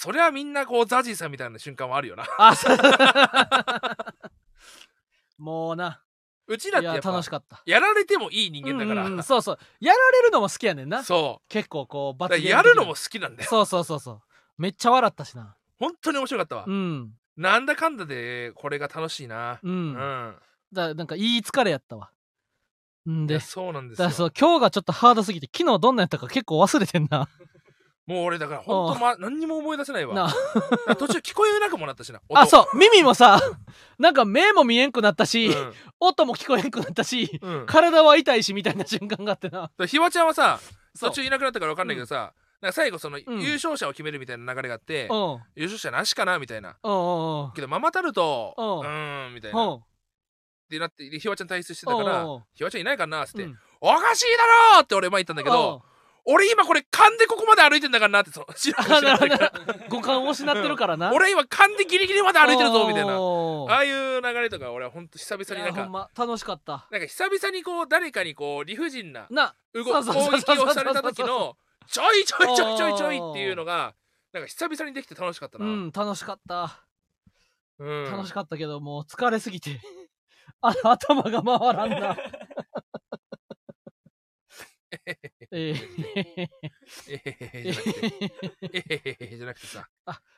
[0.00, 2.24] そりゃみんなこうザジーさんみたいな瞬間はあるよな。
[2.38, 2.76] あそう。
[5.42, 6.00] もうな。
[6.46, 7.60] うちらってやっぱ楽しかった。
[7.66, 9.58] やられてもいい人間だから、うんうんそうそう。
[9.80, 11.02] やられるのも好きやねんな。
[11.02, 12.68] そ結構こううだから罰ゲーム的な。
[12.70, 13.50] やるのも好きなんだよ。
[13.50, 14.22] そうそうそうそう。
[14.56, 15.56] めっちゃ笑ったしな。
[15.80, 17.12] 本当に面白かったわ、うん。
[17.36, 19.58] なんだかんだでこれが楽しいな。
[19.64, 19.92] ううん。
[19.94, 20.36] ん、
[20.72, 22.12] だなんかいい疲れやったわ。
[23.10, 23.40] んで。
[23.40, 24.06] そうなんですよ。
[24.06, 27.28] だそう今日がちょっとハードすぎて昨日どんなやったか結構忘れてんな
[28.08, 30.32] もう俺だから本当、ま、何にも思い出せないわ。
[30.98, 32.76] 途中聞こえなくもなったしな あそう。
[32.78, 33.38] 耳もさ
[33.98, 39.70] なんか目も見えんくなったし、う音も聞こえんくなったしん、うん、体は痛いしみたいな瞬間があってな。
[39.76, 40.58] ら ひわちゃんはさ
[40.98, 43.20] 途中いなくなったから分かんないけどさ、なんか最後そのん。
[43.42, 45.32] 優勝者を決めるみたいな流れがあって、うん。
[45.34, 46.76] うん優勝者なしかなみたいな。
[47.54, 48.88] けどママタルトうう
[49.30, 49.60] んみたいな。
[49.66, 49.74] うん。
[49.74, 49.80] っ
[50.70, 53.58] てなってでひわちゃん退出してたからひわちゃんいないかなっつって、うん。
[53.80, 54.44] おかしいだ
[54.76, 55.82] ろーって俺前言ったんだけど
[56.30, 61.10] 俺今これ勘でここまで歩いてんだからなってその 知らあなるほどないから五感を失ってるからな。
[61.14, 63.14] 俺今勘でギリギリまで歩いてるぞみたいな。
[63.14, 66.86] ああいう流れとか俺はほんと久々になんかま楽しかった。
[66.90, 71.56] なんか久々にこう誰かにこう理不尽なな動そうそうそう攻撃をされた時の
[71.90, 73.94] ちょいちょいちょいちょいちょいっていうのが
[74.32, 76.84] なんか久々にできて楽しかったな、うん楽しかった。
[77.78, 78.12] うん。
[78.12, 79.80] 楽しかったけどもう疲れすぎて。
[80.60, 82.16] あ頭が回らんな
[85.52, 86.48] えー
[87.08, 88.68] えへへへじゃなくて。
[88.72, 89.88] えへへへじゃなくてさ。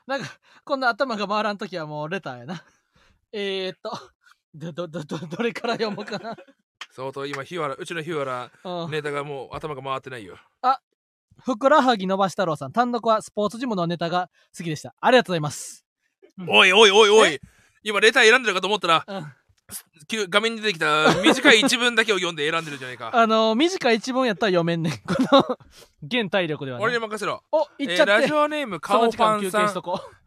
[0.06, 2.64] なんかこんな頭が回らん時はもうレターやな。
[3.32, 3.92] えー、っと
[4.54, 6.36] どどどどどれから読もうかな、
[6.90, 8.90] 相当今ヒワラうちのヒワラうん。
[8.90, 10.38] ネタがもう頭が回ってないよ。
[11.42, 12.72] ふくらはぎ伸ばしたろうさん。
[12.72, 14.94] 単独はスポーツジムのネタが好きでした。
[15.00, 15.86] ありがとうございます、
[16.36, 16.50] うん。
[16.50, 17.40] おいおいおいおい。
[17.82, 23.10] 今レター選んでるかと思ったらうん、急画面に出てきた短い一文だけを読んで選んでるじゃないか。
[23.14, 24.92] あの短い一文やったら読めんねん。
[25.06, 25.58] この
[26.02, 27.42] 現体力では俺にね任せろ。
[27.52, 29.82] おえ行っちゃって、ーラジオネームそカオの時間休パンさん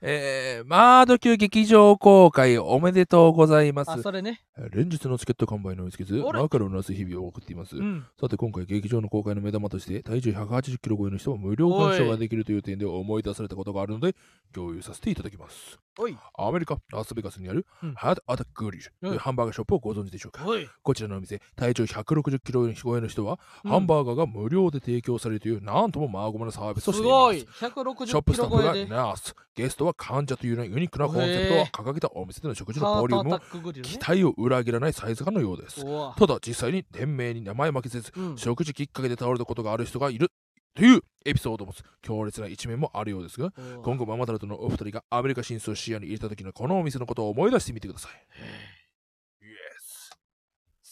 [0.06, 3.92] えー、マード級劇場公開おめでとうございます。
[3.92, 4.42] あそれね。
[4.72, 7.78] 連日のチケット完売の追いつけず、マカロンなす日々を送っています。
[7.78, 8.06] うん。
[8.20, 14.16] さて、今回劇場の公開の目玉として、体重180キロ超えの人は無料鑑賞ができるという点で思い出されたことがあるので、
[14.54, 15.80] 共有させていただきます。
[15.98, 16.18] おい。
[16.38, 17.94] アメリカ・ラスベガスにあるうん。
[17.96, 20.46] ハートアタックグリルうハンバーガーショップをご存知でしょうか？
[20.46, 23.72] おい、こちらのお店、体長160キロ超えの人は、うん。
[23.72, 27.40] ハンバーガーが無料で提供されるという、なんともマーゴマなサービスをしています。
[27.40, 28.08] すごい。
[28.08, 33.38] ショッ160プキスタッフがナース、ゲストは患者というようなユニークなコンセプトを掲げたお店での食事のハボリュームをー。
[33.38, 33.98] トアタックグリルね。
[33.98, 35.84] 期待を裏切らないサイズ感のようです。
[36.18, 38.38] ただ実際に店名に名前負けせず、うん。
[38.38, 40.32] 食事きっかけで倒れたことがある人がいる
[40.76, 48.12] というエピソードを持つ強烈な一面もあるようですが、今後ママタルトのお二人がアメリカ進出を視野に入れた時のこのお店のことを思い出してみてください。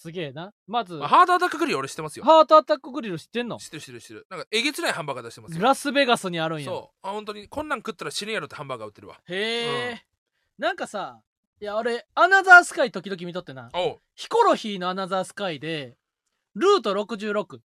[0.02, 2.26] すげえなまずまあハードアタックグリル俺知ってますよ。
[2.26, 3.58] ハートアタックグリル知ってんの？
[3.58, 4.28] 知ってる知ってる知ってる。
[4.32, 5.62] なんかえげつないハンバーガー出してますよ。
[5.62, 7.08] ラスベガスにあるんやそう。
[7.08, 9.20] あ、本当にこんなん食ったら死ぬやろってハンバーガー売ってるわ。
[9.28, 10.02] へえ、
[10.58, 11.22] なんかさ
[11.62, 13.98] いや俺アナザースカイ時々見とってなおう。
[14.16, 15.98] ヒコロヒーのアナザースカイで
[16.56, 17.60] ルート66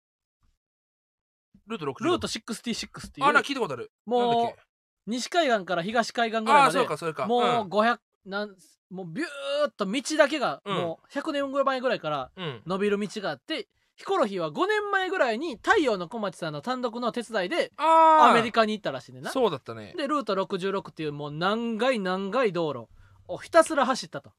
[1.66, 3.92] ルート6ルート66っていうあ、な、聞いたことある。
[4.06, 4.62] もうけ？
[5.04, 7.26] 西海岸から東海岸ぐらいああ、までそうか、それか。
[7.26, 8.56] もううん500、なん
[8.90, 12.62] もうビューっと道だけがうんもう100年前ぐらいからうん。
[12.66, 17.72] 伸びる道があってヒコロヒーは5年前ぐらいに太陽の小町さんの単独の手伝いで。
[17.76, 19.94] アメリカに行ったらしいねんなそうだったね。
[19.96, 22.88] でルート66っていうもう長い長い道路
[23.28, 24.32] をひたすら走ったと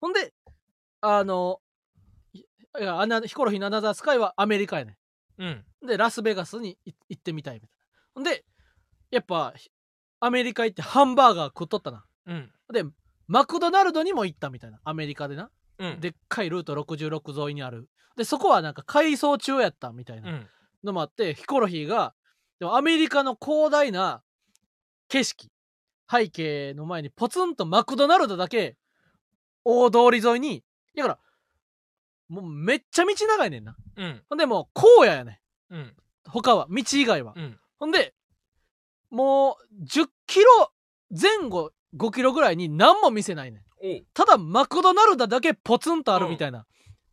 [0.00, 0.32] ほんで
[1.00, 1.60] あの
[2.32, 2.44] いい
[2.78, 4.96] やアナヒコロヒーのアナザースカイはアメリカやね
[5.38, 5.64] うん。
[5.84, 7.74] んでラスベガスにい行ってみたいみたいな
[8.14, 8.44] ほんで
[9.10, 9.70] やっぱひ
[10.20, 12.52] アメリカ行ってハンバーガー食っとったなうん。
[12.72, 12.84] で
[13.26, 16.00] マクドナルドにも行ったみたいなアメリカでなうん。
[16.00, 20.46] でっかいルート66沿いにあるでそこはなんか改装中やったみたいなうん。
[20.84, 22.14] のもあってヒコロヒーが
[22.58, 24.22] でもアメリカの広大な
[25.08, 25.50] 景色
[26.10, 28.76] 背景の前にポツンとマクドナルドだけ
[29.64, 30.64] 大通り沿いに
[30.96, 31.18] だから
[32.28, 34.22] もうめっちゃ道長いねんなうん。
[34.28, 35.96] ほんでもう荒野やねんうん。
[36.26, 37.58] 他は道以外は、うん。
[37.78, 38.14] ほんで
[39.10, 40.72] もう10キロ
[41.10, 43.62] 前後5キロぐらいに何も店ないね。
[44.14, 46.66] ただマクドナルドだけポツンとあるみたいな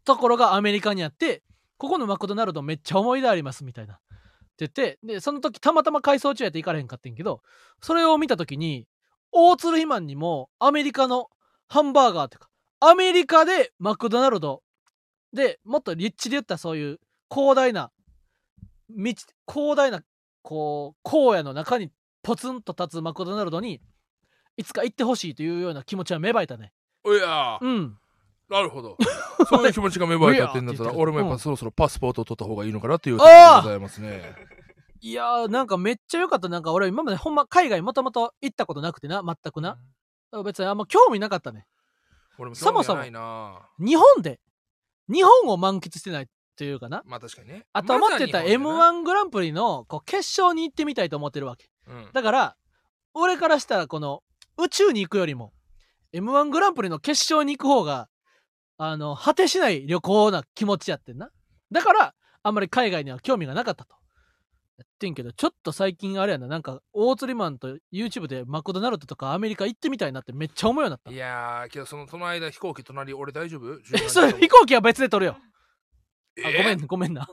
[0.03, 1.43] ところがアメリカにあって
[1.77, 3.93] ここのマクドナルドめっちゃ思い出ありますみたいな。
[3.93, 4.05] って
[4.59, 7.41] 言ってでその時たまたま改装中やって行かれへんかってんけど
[7.81, 8.87] それを見た時に
[9.31, 11.27] 大鶴肥満にもアメリカの
[11.67, 14.63] ハンバーガーっていうかアメリカでマクドナルド
[15.31, 16.99] でもっと立地で言ったそういう
[17.31, 17.91] 広大な
[18.89, 19.13] 道
[19.47, 20.01] 広大な
[20.41, 21.91] こう荒野の中に
[22.23, 23.81] ポツンと立つマクドナルドに
[24.57, 26.73] いつか行ってほしいというような気持ちは芽生えたね。
[27.05, 27.57] いや。
[27.61, 27.97] ーうん。
[28.49, 28.97] なるほど。
[29.47, 34.35] そういう気持ちが芽生えたってんだったら、 俺もやっうんぱそろそろパスポートを取った方がいいのかなっていうところでございますね。
[34.99, 36.49] いやーなんかめっちゃ良かった。
[36.49, 39.77] なんか俺今までほんま海外もともと行ったことなくてな全くな、
[40.43, 41.67] 別にあんま興味なかったね。
[42.39, 44.39] 俺もそもそも日本で
[45.07, 47.03] 日本を満喫してないっていうかな。
[47.05, 47.65] まあ確かにね。
[47.73, 48.99] あと思ってたまずは日 m 本だな。
[48.99, 51.69] 1グランプリのこう決勝に行ってみたいと思ってるわけ。
[51.87, 52.09] うん。
[52.13, 52.57] だから
[53.13, 54.23] 俺からしたらこの
[54.59, 55.53] 宇宙に行くよりも
[56.13, 58.09] m 1グランプリの決勝に行く方が
[58.77, 61.29] あの果てしない旅行な気持ちやってんな。
[61.71, 63.95] だからあんまり海外には興味がなかったと。
[64.77, 66.45] やってんけどちょっと最近あれやな。
[66.47, 71.11] なんか大釣りマンと YouTube でマクドナルドとかアメリカ行ってみたいなってめっちゃ思うようになった。
[71.11, 73.79] いやー、けどそのその間飛行機隣俺大丈夫？
[73.95, 75.37] えそれ飛行機は別で撮るよ。
[76.45, 76.85] あごめんん。
[76.85, 77.27] ごめんな。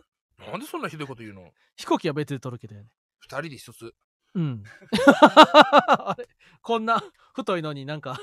[0.50, 1.50] なんでそんなひどいこと言うの？
[1.76, 2.88] 飛行機は別で撮るけどやね。
[3.20, 3.94] 二人で一つ。
[4.34, 4.64] うん。
[5.06, 6.28] あれ
[6.62, 7.02] こんな
[7.34, 8.18] 太いのになんか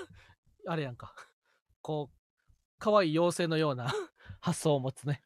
[0.67, 1.15] あれやんか。
[1.81, 2.17] こう
[2.79, 3.93] 可愛い妖精のような
[4.39, 5.21] 発想を持つね。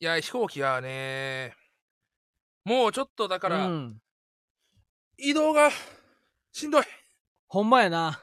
[0.00, 1.54] いや、飛行機はね、
[2.64, 4.02] もうちょっとだから、うん、
[5.16, 5.70] 移動が
[6.52, 6.84] しんどい。
[7.48, 8.22] ほんまやな。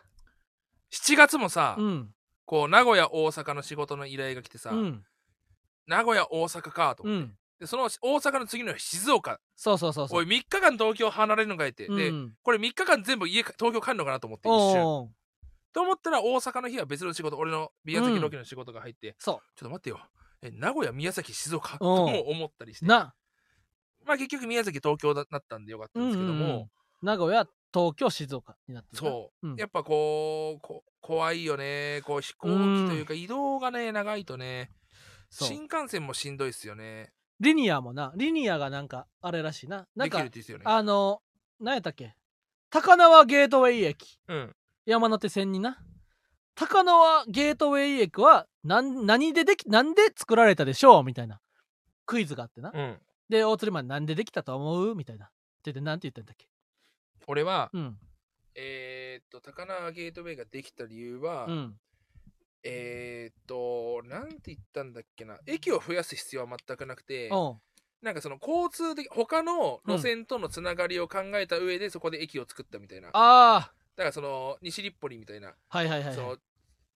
[0.92, 2.14] 7月もさ、うん。
[2.46, 5.06] こう名古屋大阪の仕事の依頼が来てさ、うん。
[5.88, 9.40] 名古屋大阪かと思って、うんでその大阪の次の日静岡。
[9.56, 10.20] そうそうそうそう。
[10.20, 12.34] おい3日間東京離れるのかいって、でうん。
[12.42, 14.82] これ3日間全部家か東京帰るのかなと思って一瞬。
[14.82, 15.10] おー
[15.72, 20.00] と思ったら大阪の日は別の仕事俺の宮崎ロケの仕事が入って、そちょっと待ってよ。
[20.42, 21.78] え名古屋宮崎静岡？
[21.78, 22.86] とも思ったりして。
[22.86, 23.14] うな。
[24.06, 26.68] まあ結局宮崎東京だなったんでよかったんですけども、うんうんうん。
[27.04, 29.10] 名古屋東京静岡になってるな。
[29.10, 29.56] そう、うん。
[29.58, 32.02] やっぱこうこ怖いよね。
[32.04, 32.56] こう飛行機
[32.88, 34.72] というか移動がね長いとね
[35.30, 35.48] そう。
[35.50, 39.88] 新幹線もしんどいっすよねリニアもなリニアがなんかあれらしいな。
[39.96, 40.62] なんできるかね。
[40.66, 41.22] あの
[41.60, 42.16] 何やったっけ？
[42.70, 44.20] 高輪ゲートウェイ駅。
[44.28, 44.56] うん。
[44.86, 45.80] 山手線にな。
[46.56, 51.04] 高輪ゲートウェイ駅は何何でできなんで作られたでしょう？
[51.04, 51.40] みたいな。
[52.06, 52.98] クイズがあってな、うん。
[53.30, 54.96] で大鶴マンなんでできたと思う？
[54.96, 55.26] みたいな。
[55.26, 56.48] って言ってなんて言ったんだっけ？
[57.28, 57.98] 俺は、うん。
[58.56, 61.76] えー、っと高輪ゲートウェイができた理由は、うん
[62.64, 65.38] えー、っとなんて言ったんだっけな。
[65.46, 67.30] 駅を増やす必要は全くなくて
[68.02, 76.16] なんかその交通的他の路線とのつながりを考えた上でそこで駅を作ったみたいな、だかあらその西日暮里みたいな、あはいはいはい。
[76.16, 76.38] そのはい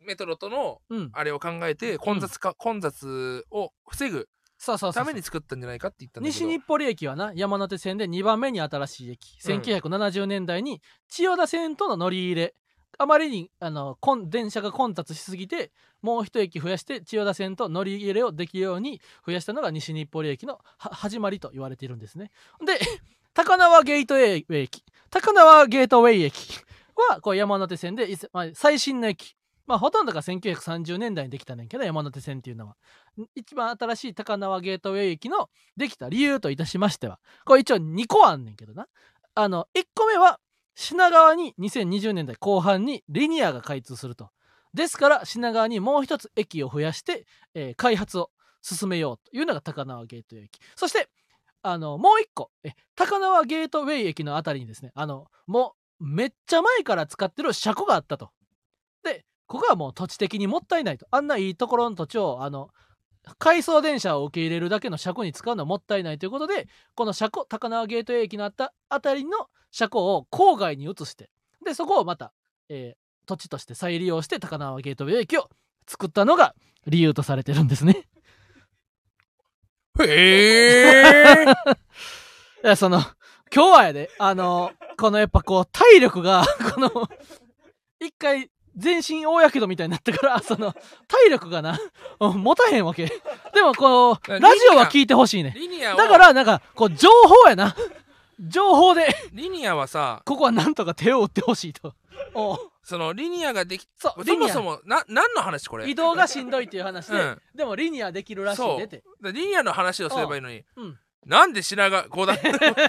[0.06, 1.10] メトロとのうん。
[1.14, 4.30] あれを考えて混雑か、混雑を防ぐ
[4.66, 9.38] ために作ったんじゃないかって言ったんだ西日暮里駅はな山手線で2番目に新しい駅。
[9.46, 9.60] うん。
[9.60, 12.56] 1970年代に千代田線との乗り入れ
[12.98, 15.72] あまりにあの電車が混雑しすぎて
[16.02, 22.32] もう一駅増やして千代田線と乗り入れをできるように増やしたのが西日暮里駅の始まりと言われているんですね。
[22.66, 22.80] で
[23.34, 24.84] 高輪ゲートウェイ駅。
[25.10, 26.60] 高輪ゲートウェイ駅
[27.10, 29.36] はこう山手線で、まあ、最新の駅。
[29.66, 32.78] まあほとんどが1930年代にできたねんけど山手線っていうのは。
[33.34, 38.88] 一番新しい高輪ゲートウェイ駅のできた理由といたしましてはこれ一応2個あんねんけどな。
[39.36, 40.40] あの1個目は
[40.76, 44.30] 品川に2020年代後半にリニアが開通すると。
[44.74, 48.32] ですから品川にもう一つ駅を増やして、えー開発を
[48.64, 50.60] 進めようというのが高輪ゲートウェイ駅。
[50.76, 51.10] そして
[51.62, 58.32] あのもう一個え高輪ゲートウェイ駅のあたりにですねあのもうめっちゃ前から使ってる車庫があったと。
[59.04, 61.06] でここはもう土地的にもったいないと。
[61.12, 62.70] あんないいところの土地をあの
[63.40, 69.32] 回送電車を受け入れるだけの車庫に使うのはもったいないということでこの車庫高輪ゲートウェイ駅のあったあたりの
[69.72, 71.30] 車庫を郊外に移して
[71.66, 72.34] でそこをまた、
[72.70, 75.50] えー土地として再利用して高輪ゲートウェイ駅を
[75.88, 76.56] 作ったのが
[76.88, 78.08] 理由とされてるんですね。
[80.00, 81.46] へえ
[82.64, 83.00] いやその
[83.54, 86.44] 今日はやであのこのやっぱこう体力が
[86.74, 87.08] この
[88.00, 90.74] 一回全身大やけどみたいになってから その
[91.08, 91.80] 体力がな
[92.20, 93.06] うん持たへんわけ。
[93.54, 95.54] でもこうラアジオは聞いてほしいね。
[95.56, 97.76] リニアをだからなんかこう情報やな。
[98.40, 101.94] 情報でリニアはさここはなんとか手を打ってほしいと。
[102.84, 105.90] そのリニアができそうそもそもな何の話これ？
[105.90, 107.42] 移動がしんどいっていう話で、うん。
[107.56, 109.04] でもリニアできるらしいでて。
[109.22, 111.00] でリニアの話をすればいいのにうん。
[111.26, 112.38] なんで品川五段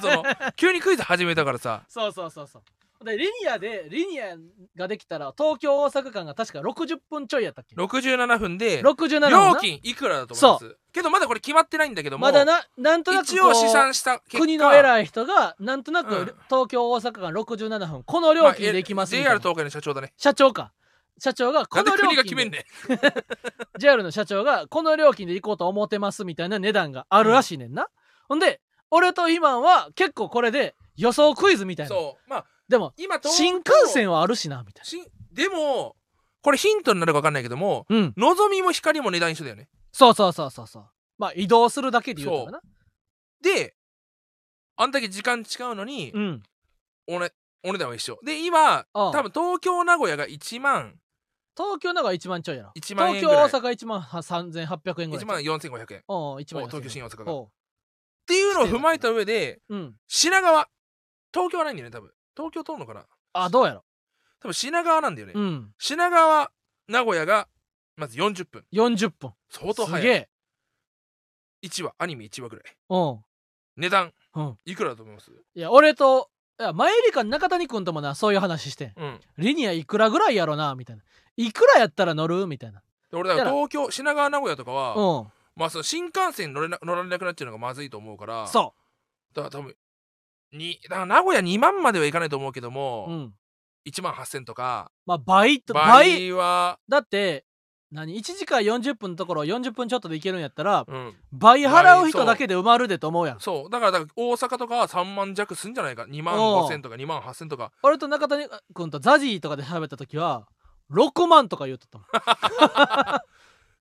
[0.00, 0.24] その
[0.56, 1.82] 急にクイズ始めたからさ。
[1.88, 2.62] そうそうそうそう
[3.04, 4.36] でリニアでリニア
[4.76, 9.28] ができたら東京大阪間が確か60分ちょいやったっけ？67分で67分な？
[9.30, 10.76] 料金いくらだと思います？
[10.92, 14.38] けどまだこれ決まってないんだけどもまだななんとなく一応試算した結果。
[14.38, 16.24] 国の偉い人がなんとなくうん。
[16.48, 20.12] 東京大阪間67分この料金で行きますみたいな、JR 東海の社長だね。
[20.16, 20.72] 社長か。
[21.18, 27.86] 社長がこなんでの料国が決めん金でねん JR の社長がこの料金で行こうと思ってますみたいな値段があるらしいねんな、
[28.28, 31.88] ほんで俺とイマンは結構これで予想クイズみたいな。
[31.88, 32.30] そう。
[32.30, 35.96] まあでも今東新幹線はあるしなみたい新でも
[36.42, 38.14] これヒントになるか分かんないけどもなうん。
[38.16, 39.68] のぞみも光も値段一緒だよね。
[39.92, 40.86] そうそうそうそうそう。
[41.18, 42.60] まあ移動するだけで言うたらな。
[43.40, 43.74] で
[44.76, 46.42] あんだけ時間違うのに、うん。
[47.08, 48.18] おねお値段は一緒。
[48.22, 49.10] で今ああ。
[49.12, 50.98] 多分東京名古屋が1万。
[51.56, 52.72] 東京なんか1万ちょいやろ。
[52.76, 53.50] 1万円東ぐらい。
[53.50, 55.24] 京大阪1万3800円ぐらい。
[55.24, 57.32] 1万4500円っおう1万お東京新大阪が。
[57.32, 57.48] おう。
[58.26, 59.94] ていうのを踏まえた上でうん。
[60.08, 60.68] 品川。
[61.32, 63.06] 東京はないんだよね多分東京通るのかな？
[63.32, 63.84] あどうやろ？
[64.40, 65.72] 多分品川なんだよね、うん。
[65.78, 66.50] 品川
[66.88, 67.48] 名古屋が
[67.96, 68.64] まず40分。
[68.72, 69.32] 40分。
[69.50, 70.00] 相当早い。
[70.00, 70.28] すげえ。
[71.64, 72.64] 1話アニメ1話ぐらい。
[72.90, 73.18] うん。
[73.76, 74.58] 値段うん。
[74.66, 75.30] いくらだと思います？
[75.30, 76.30] いや俺と
[76.60, 78.92] いや前りか中谷君ともなそういう話してん。
[78.96, 79.20] うん。
[79.38, 81.02] リニアいくらぐらいやろなみたいな。
[81.36, 82.46] いくらやったら乗る？
[82.46, 82.82] みたいな。
[83.10, 85.26] で俺だから東京品川名古屋とかは、うん。
[85.56, 88.74] まあその新幹線乗れな乗られなくなっちゃうのがまずいと思うからそ
[89.34, 89.76] だから多分
[90.54, 93.32] にだから名古屋2万まではいかないと思うけどうも、うん。
[93.86, 94.90] 1万8000とか。
[95.06, 95.84] まあ倍と倍。
[95.84, 97.44] 倍はだって
[97.90, 101.14] 何1時間40分のところを40分ちょっとで行けるんやったらうん。
[101.32, 103.40] 倍払う人だけで埋まるでと思うやん。
[103.40, 103.70] そう。
[103.70, 106.04] だからだから大阪とかは3万弱すんじゃないか。
[106.04, 107.72] 2万おう5000とか2万8000とか。
[107.82, 110.46] 俺と中谷君とザジーとかで喋った時は
[110.90, 112.08] 6万とか言うとったもん。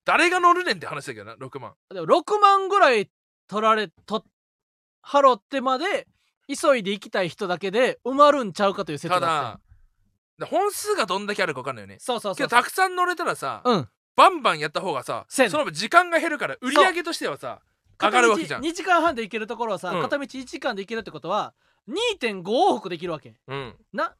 [0.04, 1.72] 誰が乗るねんって話だけどな6万。
[1.90, 3.10] でも6万ぐらい
[3.48, 4.24] 取られと
[5.02, 6.06] 払ってまで
[6.48, 9.60] 急いで行きたい人だけで埋まるんちゃうかという説ただ
[10.38, 11.96] だ本数がどんだけあるか分かんないよね。
[12.00, 12.36] そうそうそう。
[12.36, 13.88] けどたくさん乗れたらさ、うん。
[14.16, 17.60] バンバンやった方がさその分時間が減るから売り上げとしてはさ
[18.00, 18.62] 上がるわけじゃん。
[18.62, 20.02] 2時間半で行けるところをさ、うん。
[20.02, 21.54] 片道1時間で行けるってことは
[22.20, 23.34] 2.5往復できるわけ。
[23.46, 23.74] うん。
[23.92, 24.14] な？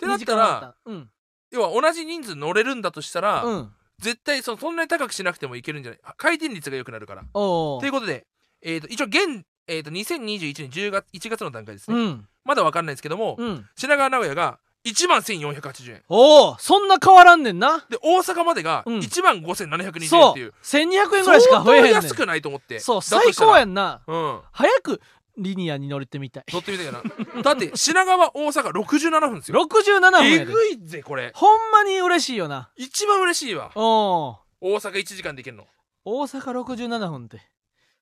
[0.00, 0.68] てなったら2時間半だ。
[0.68, 1.10] ったうん。
[1.50, 3.72] 要は同じ人数乗れるんだとしたら、うん。
[3.98, 6.00] 絶対そそんなに高くしなくてもいけるんじゃない？
[6.04, 7.24] あ回転率が良くなるから。
[7.34, 8.26] おおということで、
[8.62, 12.28] えー、と一応現、えー、と2021年10月1月の段階ですね、うん。
[12.44, 13.66] まだ分かんないですけども、うん。
[13.76, 17.84] 品川名古屋が1万1480円おおそんな変わらんねんな。
[17.90, 18.98] で大阪までがうん。
[18.98, 24.00] 1万5720円っていう、1200円ぐらいしか増えへんねん安くないと思ってそう最高やんな。
[24.06, 24.40] うん。
[24.52, 25.00] 早く
[25.36, 26.44] リニアに乗れてみたい。
[26.48, 27.02] 乗ってみたいな。
[27.42, 29.60] だって品川大阪67分ですよ。
[29.70, 31.32] 67分えぐいぜこれ。
[31.34, 32.70] ほんまに嬉しいよな。
[32.76, 33.70] 一番嬉しいわ。
[33.74, 35.66] おお大阪1時間で行けるの。
[36.04, 37.42] 大阪67分って。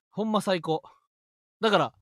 [0.09, 0.81] ほんま最高
[1.61, 1.93] だから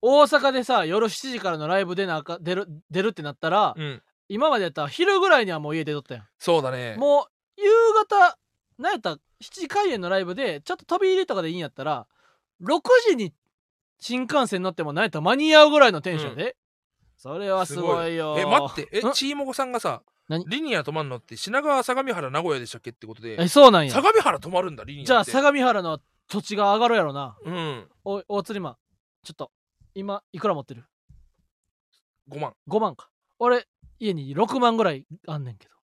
[0.00, 4.02] 大阪でさ夜7時からのライブ出なあか出る出るってなったら、うん。
[4.28, 6.24] 今までやったら昼ぐらいにはもう家出とったやん。
[6.38, 6.96] そうだね。
[6.96, 7.68] もう夕
[8.08, 8.38] 方
[8.78, 12.06] なんやったら7時開演のライブでちょっと飛び入りとかでいいんやったら
[12.62, 13.34] 6時に
[14.00, 16.56] 新幹線乗ってもなんやったら間に合うぐらいのテンションで、
[17.16, 18.36] それはすごいよ。
[18.38, 18.88] え待って。
[18.90, 19.12] えん？
[19.12, 20.44] ちいもごさんがさ何？
[20.46, 23.92] リニア止まんのって品川相模原名古屋でしたっけってことでえそうなんや。
[23.92, 25.06] 相模原止まるんだリニアって。
[25.08, 27.36] じゃあ相模原の土地が上がるやろな。
[27.44, 27.88] うん。
[28.04, 28.76] おい大釣りマン。
[29.24, 29.50] ちょっと
[29.94, 30.84] 今いくら持ってる
[32.30, 32.54] ？5万。
[32.68, 33.08] 5万か。
[33.38, 33.66] 俺
[33.98, 35.74] 家に6万ぐらいあんねんけど。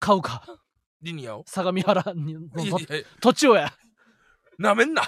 [0.00, 0.42] 買うか。
[1.02, 1.44] リニアを？
[1.46, 2.40] 相模原にの
[3.20, 3.72] 土地をや。
[4.58, 5.02] なめんな。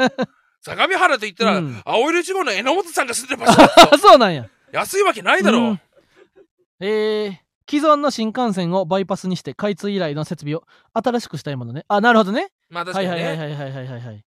[0.62, 1.82] 相模原と言ったら、うん。
[1.84, 3.62] 青色1号の榎本さんが住んでる場所。
[3.62, 4.48] だぞあそうなんや。
[4.72, 5.80] 安いわけないだろ、うん。
[6.80, 7.36] えー、
[7.68, 11.84] 既存の新幹線をバイパスにして開通以来の設備を新しくしたいものね。
[11.88, 14.24] あなるほどねまあ確かにはいはいね、はいはいはいはいはい。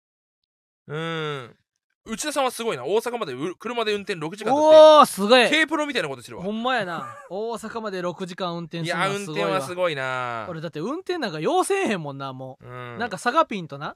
[0.87, 1.55] うん。
[2.05, 2.85] 内田さんはすごいな。
[2.85, 6.43] 大阪までう車で運転6時間だっおおすごいて K プロみたいなことしてるわ。
[6.43, 7.15] ほんまやな。
[7.29, 9.47] 大阪まで6時間運転するのいや運はすごいわ。
[9.47, 10.45] 転はすごいな。
[10.49, 12.65] 俺だって運転なんか要せえへんもんなもう。
[12.65, 12.97] うん。
[12.97, 13.95] なんか佐賀ピンとな。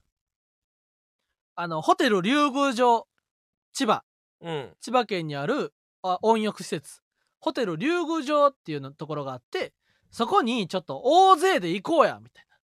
[1.55, 3.07] あのホテル竜宮城
[3.73, 4.05] 千葉。
[4.41, 4.69] うん。
[4.79, 7.01] 千葉県にあるあ温浴施設。
[7.39, 9.73] ホテル竜宮城っていうのところがあって
[10.11, 12.57] そこにちょっと大勢で行こうやみたいな。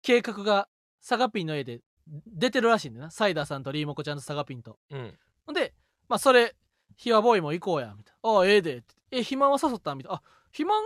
[0.00, 0.68] 計画が
[1.06, 1.80] 佐賀ピンの絵で
[2.26, 3.10] 出てるらしいんだよな。
[3.10, 4.78] サイダーさんとリーモコちゃんと佐賀ピンと。
[4.90, 5.14] うん。
[5.46, 5.74] ほんで
[6.08, 6.54] まあそれ
[6.96, 8.30] ヒワボーイも行こうやみたいな。
[8.30, 10.16] ああええでってえ肥満は誘ったみたいな。
[10.16, 10.82] あ肥満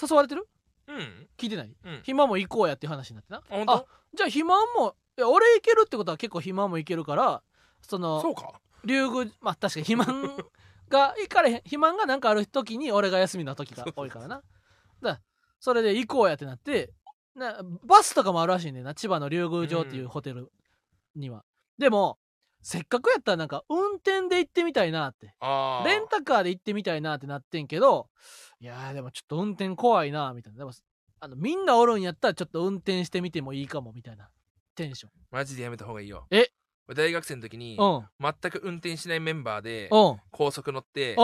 [0.00, 0.48] 誘われてる？
[0.88, 1.28] うん。
[1.36, 1.66] 聞いてない？
[1.84, 1.92] うん。
[1.96, 3.42] 肥満も行こうやっていう話になってな。
[3.66, 7.42] あじゃあ肥満もいや俺行けるってことは結構肥満も行けるから
[7.82, 8.60] そのそうか。
[8.84, 10.36] 竜宮まあ確かに肥満
[10.88, 14.42] が行かれへん肥満がなんかある時に俺が休みの時が多いからな。
[15.02, 15.20] だ
[15.60, 16.90] それで行こうやってなって
[17.40, 18.94] なバスとかもあるらしいねんな。
[18.94, 20.52] 千葉の竜宮城っていうホテル
[21.16, 21.44] には、
[21.78, 22.18] でも
[22.62, 25.34] せっかくやったらなんか運転で行ってみたいなって。
[25.84, 28.08] レンタカーで行ってみたいなってなってんけど
[28.60, 30.58] いやーでもちょっと運転怖いなみたいな。
[30.58, 30.72] でも
[31.20, 34.28] あのみんなおるんやったらちょっと運転してみてもいいかもみたいな。
[34.74, 35.12] テンション。
[35.30, 36.26] マジでやめた方がいいよ。
[36.30, 36.50] え？
[36.86, 38.06] 俺大学生の時にうん。
[38.20, 40.20] 全く運転しないメンバーでうん。
[40.30, 41.16] 高速乗って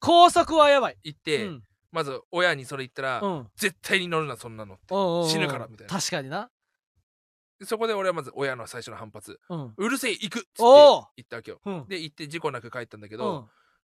[0.00, 0.96] 高速はやばい。
[1.02, 3.48] 行っうてんまず親にそれ言ったらうん。
[3.56, 5.28] 絶対に乗るなそんなのうんうんうん。
[5.28, 5.92] 死ぬからみたいな。
[5.92, 6.50] 確かにな。
[7.64, 9.40] そこで俺はまず親の最初の反発。
[9.48, 9.74] うん。
[9.76, 10.52] うるせえ行くっつって
[11.16, 11.60] 言ったわけよ。
[11.64, 11.88] うん。
[11.88, 13.50] で行って事故なく帰ったんだけうどん。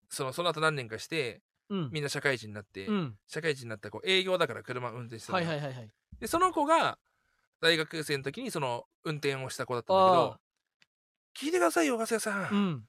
[0.09, 1.89] そのその後何年かしてうん。
[1.91, 3.15] みんな社会人になってうん。
[3.27, 5.37] 社会人になったらこう営業だから車運転してたの。
[5.37, 5.89] はいはいはいはい。
[6.19, 6.97] でその子が
[7.61, 10.39] 大学生の時にその運転をした子だったんだけどあ
[11.39, 12.83] 聞いてくださいよガセさん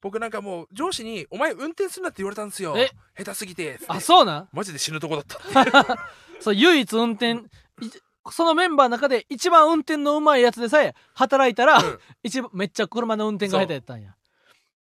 [0.00, 2.74] 僕なんかもう上司に「お前運転するな」って言われたんですよ。
[2.76, 2.90] え？
[3.18, 3.78] 下手すぎて。
[3.88, 4.48] あそうなん？
[4.52, 6.02] マジで死ぬとこだったって
[6.40, 7.40] そう唯一運転い
[8.30, 11.98] そのメンバーの中で一番運転のうまいやつでさえ働いたら、うん。
[12.22, 14.14] 一番めっちゃ車の運転が下手やったんや。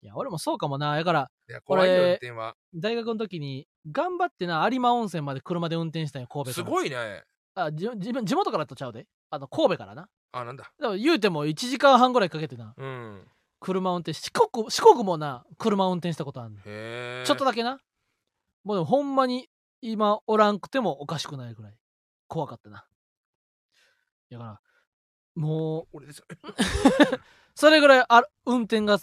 [0.03, 0.97] いや俺もそうかもな。
[0.97, 2.55] だからいや怖いよ俺運転は。
[2.75, 7.23] 大学の時に頑張ってな有馬温泉まで車で運転したんよ神戸すごいね。
[7.55, 9.07] あじ自分地元からとちゃうで。
[9.31, 10.09] あの神戸からな。
[10.33, 10.71] あなんだ。
[10.79, 12.75] でも言うても1時間半ぐらいかけてな。
[12.77, 13.27] うん
[13.61, 17.25] 車運転し四国四国もな車運転したことあるねんへえ。
[17.27, 17.81] ちょっとだけな。
[18.65, 19.49] もうでもほんまに
[19.81, 21.75] 今おらんくてもおかしくないぐらい。
[22.29, 22.87] 怖かったな。
[24.31, 24.61] だから
[25.35, 26.19] もう俺です。
[26.19, 26.25] よ
[27.55, 28.99] それぐらいある運転が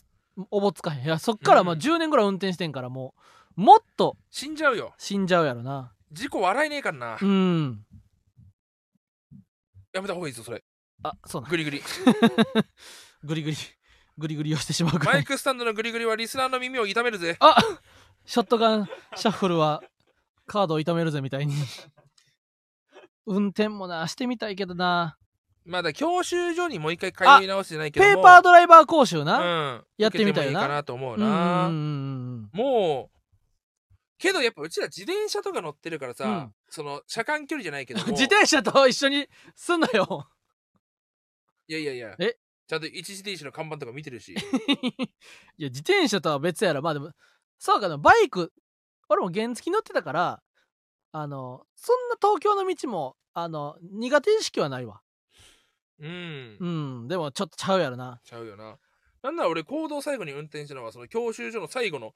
[0.51, 1.05] おぼつかへん。
[1.05, 3.15] いやそっからまあうん10年ぐらい運転してんからも
[3.57, 4.93] うもっと死んじゃうよ。
[4.97, 5.93] 死んじゃうやろな。
[6.11, 7.17] 事故笑えねえからな。
[7.21, 7.85] うん。
[9.93, 10.63] やめた方がいいぞそれ。
[11.03, 11.49] あそうな。
[11.49, 11.81] グリグリ。
[13.23, 13.57] グリグリ
[14.17, 17.35] グリグリをしてしまうマイクスタンドのグリグリはリスナーの耳を痛めるぜ。
[17.39, 17.55] あ
[18.25, 19.81] ショットガンシャッフルは
[20.45, 21.53] カードを痛めるぜみたいに。
[23.25, 25.17] 運転もなしてみたいけどな。
[25.65, 28.15] まだ教習所にもう一回通い直してないけども。
[28.15, 29.83] ペーパードライバー講習な、うん。
[29.97, 31.69] やってみたいよなかなと思うな。
[31.71, 33.13] もう
[34.17, 36.53] けどやっぱうちら自転車とか乗ってるからさ、うん。
[36.69, 38.07] その車間距離じゃないけども。
[38.11, 40.27] 自転車と一緒にすんなよ。
[41.67, 42.15] いやいやいや。
[42.19, 42.37] え
[42.67, 44.33] ちゃんと一時停止の看板とか見てるし。
[45.57, 46.81] いや自転車とは別やろ。
[46.81, 47.11] まあでも
[47.57, 47.97] そうかな。
[47.97, 48.53] バイク
[49.09, 50.43] 俺も原付乗ってたから
[51.11, 55.01] あのそんな東京の道もあの苦手意識はないわ。
[55.99, 56.67] うん、う
[57.03, 57.07] ん。
[57.07, 58.19] でもちょっとちゃうやろな。
[58.23, 58.77] ちゃうよな。
[59.21, 62.13] なんなら俺行動最後に運転したのはその教習所の最後の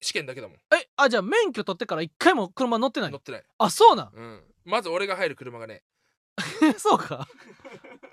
[0.00, 0.56] 試験だけだもん。
[0.74, 3.10] えあじゃあ免許取ってから一回も車乗ってない？
[3.12, 4.10] 乗ってない、あそうなん？
[4.12, 5.84] うん、まず俺が入る車がね
[6.78, 7.28] そうか。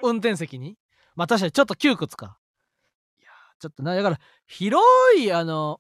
[0.03, 0.77] 運転席に？
[1.16, 2.38] まあ確かにちょっと窮屈か。
[3.20, 4.84] いやーちょっとなだから広
[5.18, 5.80] いあの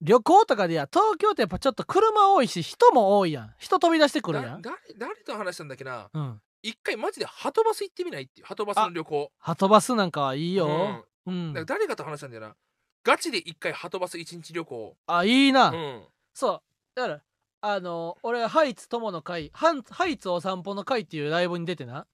[0.00, 3.54] 旅行とかでや東京ってやっぱちょっと車多いし人も多いやん。
[3.58, 4.62] 人飛び出してくるやん。
[4.62, 6.08] だ誰誰と話したんだっけな？
[6.12, 6.40] うん。
[6.62, 8.24] 一回マジでハトバス行ってみない？
[8.24, 9.32] っていうハトバスの旅行。
[9.38, 11.04] はとバスなんかはいいよ。
[11.26, 12.54] うん、だから誰かと話したんだよな？
[13.02, 14.96] ガチで一回ハトバス一日旅行。
[15.06, 16.02] あいいな、うん。
[16.32, 16.60] そう。
[16.94, 17.20] だから
[17.62, 19.72] あの俺ハイツ友の会ハ
[20.06, 22.06] イツお散歩の会っていうライブに出てな。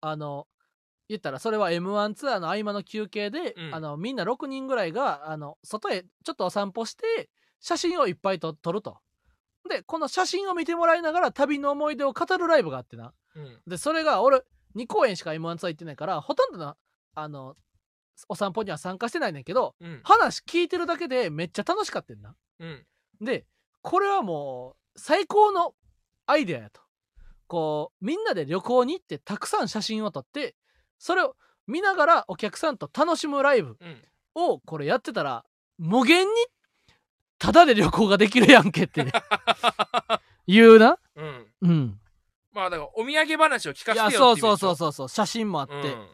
[0.00, 0.46] あの
[1.08, 7.28] 言ったらそれは m 1ツアーの合間の休憩で、うんあのみんな6人ぐらいがあの外へちょっとお散歩して
[7.60, 8.98] 写真をいっぱいと撮ると。
[9.68, 13.12] でこの写真を見てもらいながら旅の思い出を語るライブがあってな。
[13.34, 14.42] うんでそれが俺
[14.76, 16.76] 2公演しか m 1ツアー行ってないからほとんどの
[17.14, 17.56] あの
[18.28, 22.34] お散歩には参加してないねんけどうん話聞いてるだけでめっちゃ楽しかったんな。
[22.60, 22.86] うん
[23.20, 23.46] で
[23.82, 25.74] これはもう最高の
[26.26, 26.80] アイデアやと。
[27.48, 30.56] こうみんなで旅行に行ってたくさん写真を撮って
[30.98, 31.36] それを
[31.66, 34.02] 見ながらお客さんと楽しむライブうん。
[34.34, 35.44] をこれやってたら
[35.78, 36.32] 無限に
[37.38, 39.04] タダで旅行ができるやんけって
[40.46, 40.98] 言うな？
[41.16, 41.46] うん。
[41.62, 42.00] うん。
[42.52, 45.08] まあだからお土産話を聞かせてよってそうそうそううそうそう。
[45.08, 46.08] 写真もあって、うん。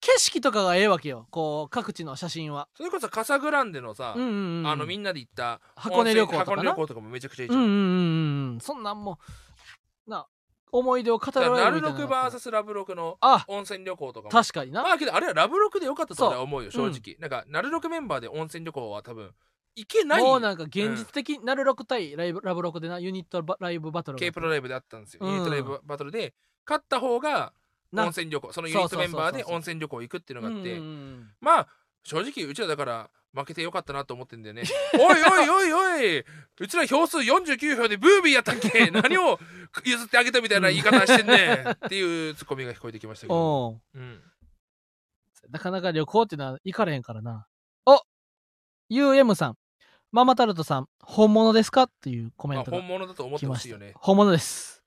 [0.00, 1.26] 景色とかがええわけよ。
[1.30, 2.68] こう各地の写真は。
[2.76, 6.44] それこそカサグランデのさ、うんうんうん、あのみんなで行った箱根旅行とかな。
[6.44, 9.22] 箱根旅行とかもめちゃくちゃいいじゃん、うんうんうんうんそんなんもうな
[10.74, 14.30] 思い出を語られるみたいなのが VS ラブロクのあ温泉旅行とかも。
[14.30, 19.30] 確かにな、まあけどあれはラブロクでよかったと俺は思うよ正直、なんかナルロクメンバーで温泉旅行は多分
[19.76, 20.22] 行けない。
[20.22, 25.32] もうなんか現実的、ナルロク対ライブラブロクでなユニットバライブバトルが K プロライブであったんですよ、うん。
[25.32, 26.34] ユニットライブバトルで
[26.66, 27.52] 勝った方が
[27.92, 31.30] な温泉旅行そのユニットメンバーで温泉旅行行くっていうのがあって、うんうんうん。
[31.40, 31.68] まあ
[32.02, 34.62] 正直うちらだから負けてよかったなと思ってんだよね。
[34.94, 36.18] おいおいおいおい。
[36.20, 36.24] う
[36.68, 38.90] ちら票数49票でブービーやったっけ？
[38.92, 39.38] 何を
[39.84, 41.68] 譲ってあげたみたいな言い方してんねん。
[41.68, 43.98] っていうツッコミが聞こえてきましたけど、おう。
[43.98, 44.22] うん、
[45.50, 47.46] なかなか旅行ってのは行かれへんからな。
[47.86, 48.00] お
[48.90, 49.58] UM さん。
[50.12, 51.84] ママタルトさん本物ですか？
[51.84, 53.92] っていうコメントがまあ本物だと思って来ました、ほしいよね。
[53.96, 54.80] 本物です。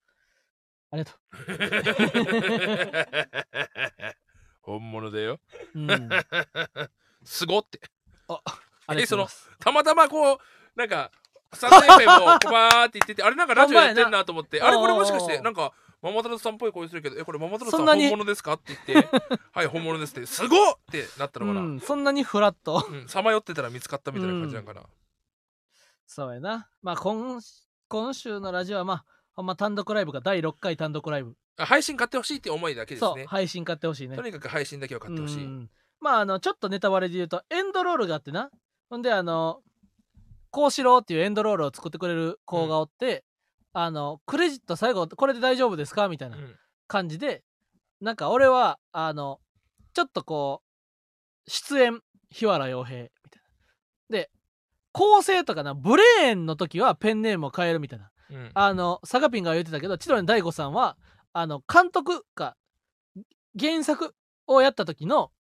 [0.90, 1.20] ありがと
[4.62, 5.42] 本物だよ。
[5.76, 6.10] う、うん、
[7.26, 7.82] すごって
[8.36, 9.50] ありがとうございます。
[9.60, 10.38] たまたまこう
[10.76, 11.12] なんか
[11.54, 19.10] スタンド FM をこうバーって言っててあれなんか ラジオやってんなと思ってあれこれもしかしてなんかママタルトさんっぽい声するけどえこれママタルトさんそんなに本物ですかって言って
[19.52, 22.86] はい本物ですってすごっってなったのかな、うん、そんなにフラット。
[22.90, 24.84] うんさまよってたら見つかったみたいな感じなんかな、
[26.06, 26.70] そうやな。
[26.82, 27.42] まあ今
[27.88, 31.36] 今週のラジオはまあほんま単独ライブが第6回単独ライブ。
[31.58, 34.16] あ配信買ってほしいって思いだけですそうね配信買ってほしいね。
[34.16, 35.70] とにかく配信だけは買ってほしい、うん
[36.00, 38.50] まああのちょっとネタバレで言うとエンドロールがあってな。
[38.90, 39.62] ほんであの
[40.52, 43.24] こうしろっていうエンドロールを作ってくれる子がおって、
[43.74, 46.56] あのクレジット最後これで大丈夫ですかみたいなうん。
[46.88, 47.44] 感じで
[48.00, 49.40] なんか俺はあの
[49.94, 50.62] ちょっとこ
[51.46, 53.42] う出演日原洋平みたい
[54.10, 54.18] な。
[54.18, 54.30] で
[54.94, 58.10] 構成とかなブレーンの時はペンネームを変えるみたいな。
[58.30, 58.52] うん。
[58.54, 60.98] あのサガピンが言ってたけど千鳥の大悟さんは
[61.34, 62.56] あの監督が
[63.60, 64.16] 原作
[64.48, 65.32] をやった時の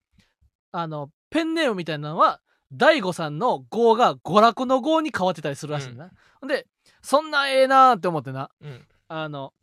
[0.72, 2.42] あのペンネームみたいなのは
[2.72, 6.12] 大悟さんの「語が娯楽の「語に変わってたりするらしいな、
[6.42, 6.68] ほんで
[7.02, 8.50] そんなええなーって思ってな。
[8.62, 8.88] うん。
[9.08, 9.54] あの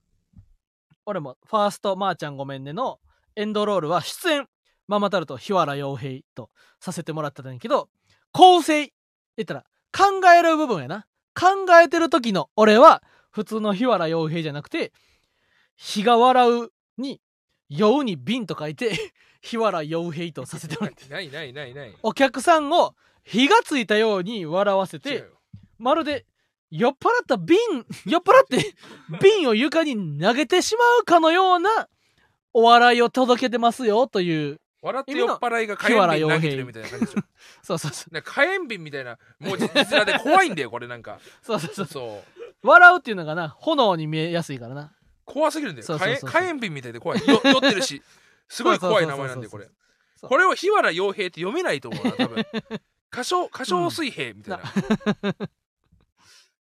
[1.07, 3.01] 俺も「ファーストまーちゃんごめんね」の
[3.37, 4.49] エンドロールは出演。
[4.87, 7.89] ママタルト日原洋平とさせてもらってたんやけど
[8.33, 8.93] 構成
[9.35, 9.65] 言ったら
[9.97, 11.07] 考える部分やな。
[11.35, 14.93] 考えてる時の俺は普通の日原洋平じゃなくて
[15.77, 17.21] 「日が笑う」に
[17.69, 18.93] 「酔う」に「瓶」と書いて
[19.43, 21.07] 日原洋平とさせてもらって。
[21.13, 21.95] ないないないない。
[22.03, 22.95] お客さんを
[23.25, 25.27] 火がついたように笑わせて
[25.79, 26.27] まるで
[26.71, 27.59] 酔っ払った瓶
[28.07, 28.75] 酔っ払って
[29.21, 31.89] 瓶を床に投げてしまうかのような
[32.53, 34.61] お笑いを届けてますよという。
[34.83, 37.23] 笑って酔っ払いが火炎瓶投げてるみたいな感じでしょ。
[37.63, 38.23] そうそうそう。
[38.23, 41.19] 火炎瓶みたいなもう実面で怖いんだよこれなんか。
[41.43, 41.87] そうそうそう。
[41.87, 42.45] そう。
[42.67, 44.93] 笑うっていうのがな炎に見えやすいからな
[45.25, 45.99] 怖すぎるんだよ。
[45.99, 47.19] 火炎瓶みたいで怖い。
[47.27, 48.03] よ酔ってるし。
[48.49, 49.69] すごい怖い名前なんでこれ。
[50.21, 52.45] これを日原洋平って読めないと思うな多分。
[53.13, 54.63] 歌唱歌唱水平みたいな、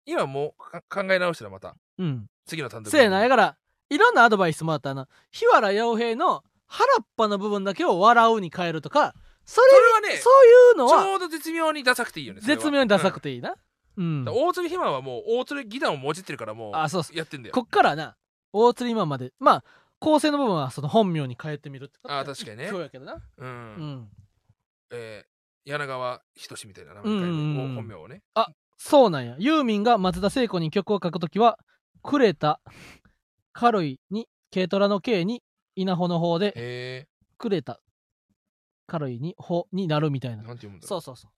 [0.05, 1.75] 今もうか考え直したらまた。
[1.97, 2.27] うん。
[2.45, 3.21] 次の単独せやな。
[3.21, 3.57] やから
[3.89, 5.07] いろんなアドバイスもらったな。
[5.31, 13.55] 日原洋平の腹っぱの部分だけを笑うに変えるとかそれはねそういうのちはょうど絶妙にダサくていいよね絶妙にダサくて、ていいな。
[13.97, 17.17] うん、うん大鶴ひまはもう大鶴義団をもじってるからもうあそうそう。
[17.17, 17.55] やってんだよ。
[17.55, 18.15] こっからな
[18.53, 19.63] 大釣り今までまあ
[19.99, 22.67] 構成の部分はその本名に変えてみるってことあ確かにね。
[22.69, 23.21] 今日やけどな。
[23.37, 24.09] うん、うん。
[24.91, 25.29] えー
[25.65, 27.71] 柳川仁みたいな名うんうん前うん。
[27.73, 28.23] を本名をね。
[28.77, 29.35] そうなんや。
[29.37, 31.59] ユーミンが松田聖子に曲を書くときは
[32.01, 32.61] くれた
[33.51, 35.43] 軽いに軽トラの軽に
[35.75, 37.81] 稲穂の方でへくれた
[38.87, 40.43] 軽いに穂になるみたいえな。
[40.43, 41.31] なんて読むんだろそうそうそう。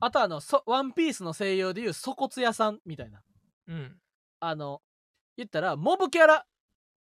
[0.00, 3.20] あとあのそワンピースの声優でいう粗骨屋さんみたいな。
[3.68, 3.96] う、うん、
[4.40, 4.80] あの
[5.36, 6.46] 言ったらモブキャラ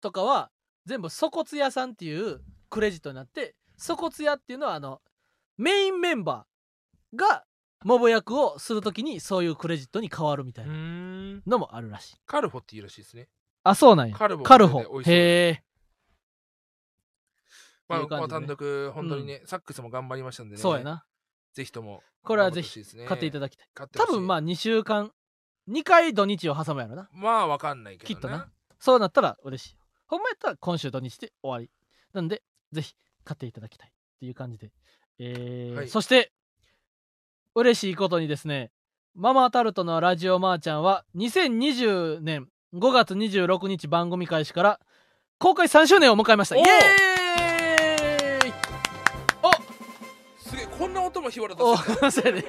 [0.01, 0.51] とかは
[0.85, 5.01] 全部粗骨屋さんっていうクレジットになって粗骨屋っていうのはあの
[5.57, 7.45] メインメンバーが
[7.83, 12.15] モブ役をするときにそういうクレジットに変わるみたいうなのもあるらしい。
[12.25, 13.29] カルフォっていうらしいですね。
[13.63, 14.15] あそうなんや。
[14.15, 15.63] カルフォカルフォ美味しそうへえ
[17.87, 18.07] まあ、ね。
[18.09, 20.61] まあ単独本当にね、サックスも頑張りましたんでね。
[20.61, 21.05] そうやな。
[21.53, 23.67] ぜひともこれはぜひひ買っていただきたい。
[23.73, 25.11] 多分まあ2週間
[25.69, 27.09] 2回土日を挟むやろな。
[27.13, 28.47] まあわかんないけどきっとな。
[28.79, 31.69] そうなったら嬉しいほんまやったら今週土日で終わり。
[32.13, 34.71] なんでぜひ買っていただきたいっていう感じで。
[35.17, 35.89] えーはい。
[35.89, 36.31] そして
[37.55, 38.71] 嬉しいことにですね
[39.15, 44.79] ママタルトのラジオマーちゃんは2020年5月26日番組開始から
[45.39, 46.57] 公開3周年を迎えました。
[46.57, 46.65] イエー
[48.49, 48.53] イ！
[50.37, 52.43] すげえこんな音も日原お出すね。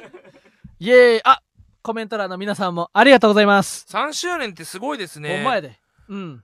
[0.80, 1.20] イエーイ。
[1.24, 1.40] あ
[1.86, 5.38] コメント欄の皆さんもありがとうございます、3周年ってすごいですね。
[5.40, 5.78] お前で。
[6.08, 6.42] うん。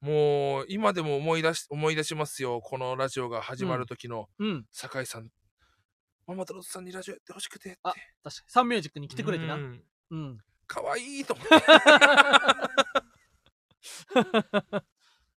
[0.00, 2.62] もう今でも思い出し思い出しますよ。
[2.62, 4.26] このラジオが始まる時の。
[4.38, 4.64] うん。
[4.72, 5.28] 酒井さん、
[6.26, 7.78] ママタロトさんにラジオやってほしくてって。
[7.82, 8.32] あ確かに。
[8.48, 9.56] サンミュージックに来てくれてな。
[9.56, 9.82] うん。
[10.10, 10.38] うん。
[10.66, 11.54] かわいいと思って。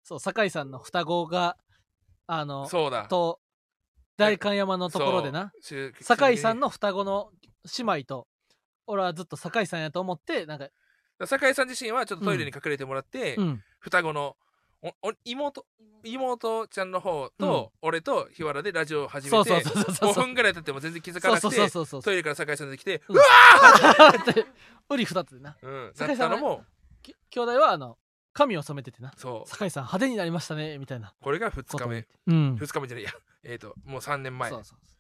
[0.05, 1.57] そう酒井さんの双子が
[2.29, 3.09] あのそうだ。
[3.09, 3.41] と
[4.17, 5.51] 代官山のところでな。
[6.01, 7.33] 酒井さんの双子の
[7.77, 8.29] 姉妹と
[8.87, 10.69] 俺はずっと酒井さんやと思ってなんか
[11.25, 13.63] 酒井さん自身はちょっとトイレに隠れてもらって、うん。
[13.79, 14.37] 双子の
[14.83, 15.65] おお妹
[16.05, 20.13] 妹ちゃんの方と、俺と日原でラジオを始めてそうそうそうそうそう。
[20.13, 23.17] 5分ぐらい経っても全然気づかなくてトイレから酒井さん出てきて、うん。
[23.17, 24.47] って。
[24.91, 25.57] ウリ二つでな。
[25.61, 26.65] うん、酒井さんのも
[27.03, 27.99] き兄弟はあの
[28.33, 29.13] 髪を染めててな。
[29.17, 29.49] そう。
[29.49, 31.15] 酒井さん派手になりましたねみたいな。
[31.21, 32.07] これが2日目。
[32.27, 32.55] うん。
[32.57, 33.05] 2日目じゃない。
[33.05, 33.13] や
[33.43, 34.51] えっ、ともう3年前。
[34.51, 34.96] そうそうそう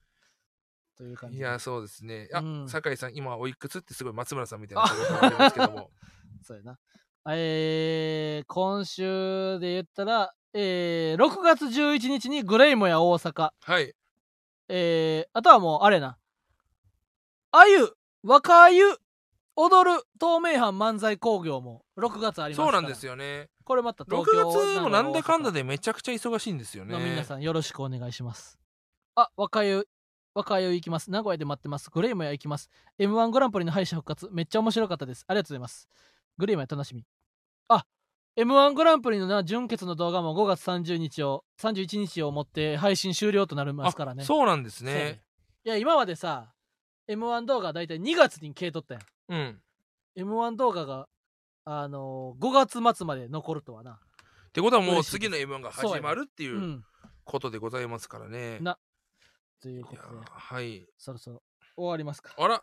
[0.97, 2.29] という感じいやそうですね。
[2.33, 2.69] あ、うん。
[2.69, 5.91] 酒井さん今おいくつってすごい松村さんみたいなことがありますけども。
[6.43, 6.79] そうやな。
[7.29, 13.95] えー、今週で言ったら、えー、6月11日にグレイモや大阪、はい。
[14.69, 16.19] えー、あとはもうあれな、
[17.51, 17.93] あゆ、
[18.23, 18.97] 若あゆ、
[19.57, 23.49] 踊る透明版漫才工業も6月ありますそうなんですよね。
[23.65, 26.97] これまた6東京月もなんだかんだででめちゃくちゃ忙しいんですよね。
[26.99, 28.59] 皆さんよろしくお願いします。
[29.15, 29.89] あ、若ゆ、
[30.37, 31.11] 若ゆ行きます。
[31.11, 31.89] 名古屋で待ってます。
[31.89, 32.69] グレイモや行きます。
[32.99, 35.25] M1 グランプリの敗者復活、めっちゃ面白かったです。
[35.27, 35.89] ありがとうございます。
[36.37, 37.07] グレイモや楽しみ。
[37.69, 37.87] あ、
[38.37, 44.25] M1 グランプリのな、準決の動画も5月30日を、31日をもって配信終了となりますからね。
[44.25, 45.23] あそうなんですね
[45.65, 46.53] いや、今までさ、
[47.09, 49.03] M1 動画だいたい2月に消えとったやん。
[49.29, 49.61] うん
[50.19, 51.09] M1 動画が、
[51.65, 53.93] あのー、5月末まで残るとはな。
[53.93, 53.97] っ
[54.53, 56.85] てことはもう次の M1 が始まるっていううん
[57.25, 58.79] ことでございますからね、な、
[59.67, 60.87] ということで、はい。
[60.97, 61.43] そろそろ
[61.77, 62.33] 終わりますか。
[62.39, 62.63] あら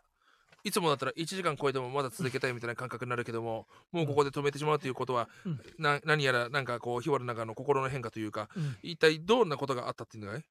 [0.62, 5.60] いつもだったら1時間超えてもまだ続けたいみたいな感覚になるけどももうここで止めてしまうということは、うん。
[5.78, 8.76] な何やらなんかこう日原の中の心の変化というかうん。
[8.82, 10.46] 一体どんなことがあったっていうのがね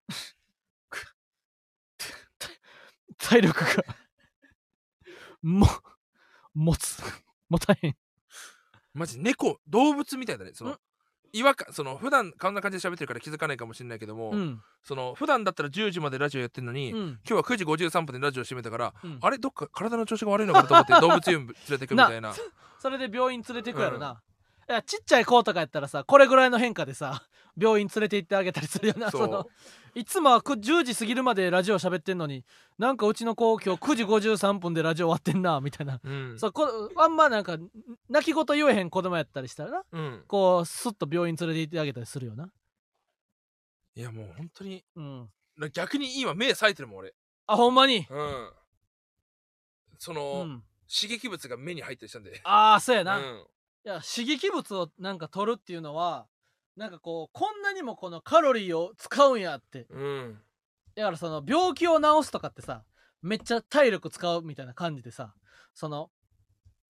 [3.17, 3.83] 体力が
[5.41, 5.67] も
[6.53, 7.01] 持つ
[7.49, 7.97] 持たへん。
[8.93, 10.71] マジ猫動物みたいだねその。
[10.73, 10.79] ん
[11.33, 14.61] 違和感その普段こんな感じで喋ってるから気づかないかもしれないけども、うん。
[14.83, 16.99] その普段だったら10時までラジオやってるのに、うん。
[16.99, 22.33] 今日は9時53分でラジオ閉めたから、うんあれどっか体の調子が悪いのかなと思って 動物園連れてくみたいな。
[22.79, 24.21] それで病院連れてくやろな、
[24.69, 27.23] いやちっちゃい子とかやったらさこれぐらいの変化でさ
[27.57, 29.47] 病院連れて行ってあげたりするよなその
[29.95, 32.43] いつもはく10時過ぎるまでラジオ喋ってんのに
[32.79, 36.39] なんかうちの子今日9時53分でラジオ終わってんなみたいな、うん。
[36.39, 37.57] そうこあんまなんか
[38.09, 40.23] 泣き言言えへん子供やったりしたらなうん。
[40.27, 42.49] こうスッと病院連れて行ってあげたりするよな。
[43.95, 45.29] いやもう本当にうん。
[45.71, 47.13] 逆に今目冴えてるもん俺。
[47.45, 48.07] あほんまに？
[48.09, 48.49] うん。
[49.99, 50.63] その、うん。
[50.91, 52.41] 刺激物が目に入ったりしたんで。
[52.43, 53.45] ああそうやな、いうん。
[53.83, 56.25] や刺激物をなんか取るっていうのは
[56.75, 59.85] なんかこうこんなにもこのカロリーを使うんやって。
[59.89, 60.39] うん。
[60.95, 62.83] だからその病気を治すとかってさ
[63.21, 65.33] めっちゃ体力使うみたいな感じでさ
[65.73, 66.11] その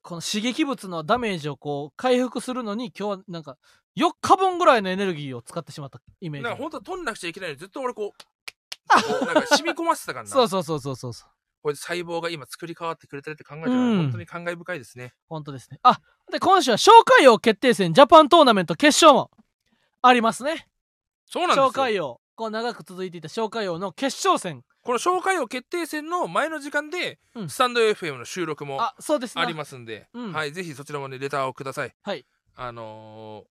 [0.02, 3.58] この刺激物のダメージをこう回復するのに今日はなんか
[3.98, 6.44] 4日分ぐらいのエネルギーを使ってしまったイメージ。
[6.44, 10.30] なんか本当は取んなくちゃいけないのにずっと俺こうこう なんか染み込ませてたからな。
[10.30, 11.30] そうそうそうそうそうそう。
[11.62, 13.98] これで細胞が今作り変わってくれてるって考えたら、うん。
[13.98, 15.14] 本当に感慨深いですね。
[15.30, 15.80] 本当ですね。
[15.84, 19.32] あで今週は紹介王決定戦ジャパントーナメント決勝も
[20.04, 20.68] ありますね。
[21.26, 21.70] そうなんですよ。
[21.70, 22.20] 紹介王。
[22.36, 24.64] こう長く続いていた紹介王の決勝戦。
[24.84, 27.50] この紹介王決定戦の前の時間で、うん。
[27.50, 30.34] スタンド FM の収録もあそうですねありますんで、うん。
[30.34, 31.94] はい、ぜひそちらもねレターをください。
[32.04, 32.26] はい。
[32.56, 33.46] あの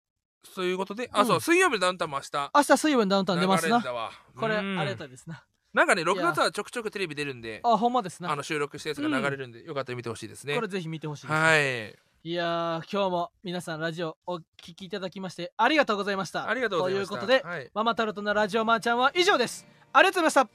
[0.44, 1.26] ー、そういうことで、あうん。
[1.26, 2.50] そう水曜日のダウンタウンも明日。
[2.54, 3.68] 明日水曜日のダウンタウン出ますな。
[3.68, 4.10] 流れんだわ。
[4.36, 4.78] これあうん。
[4.80, 5.44] りがたいですな。
[5.72, 6.24] なんかね6いや。
[6.32, 8.30] 月はちょくちょくテレビ出るんであほんまですな。
[8.30, 10.54] あの収録したやつが流れるんで、よかったら見てほしいですね。
[10.54, 16.48] これぜひ見てほしいです、はいいやー、今日も皆さんラジオお聞きいただきましてありがとうございました。
[16.48, 17.16] ありがとうございました。
[17.16, 19.66] ということで、はい、ママタルトのラジオマーちゃんは以上です。
[19.92, 20.54] ありがとうございまし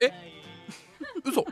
[0.00, 0.04] た。
[0.04, 0.12] え？
[1.24, 1.44] 嘘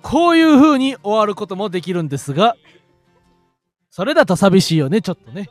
[0.00, 2.56] こういう風に終わることもできるんですが、
[3.90, 5.50] それだと寂しいよね、ちょっとね。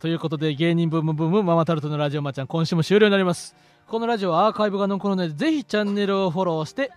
[0.00, 3.54] ということで芸人ブームブームママタルトのラジオマちゃん今週も終了になります。
[3.86, 6.90] このラジオはアーカイブが残るのでぜひチャンネルをフォローして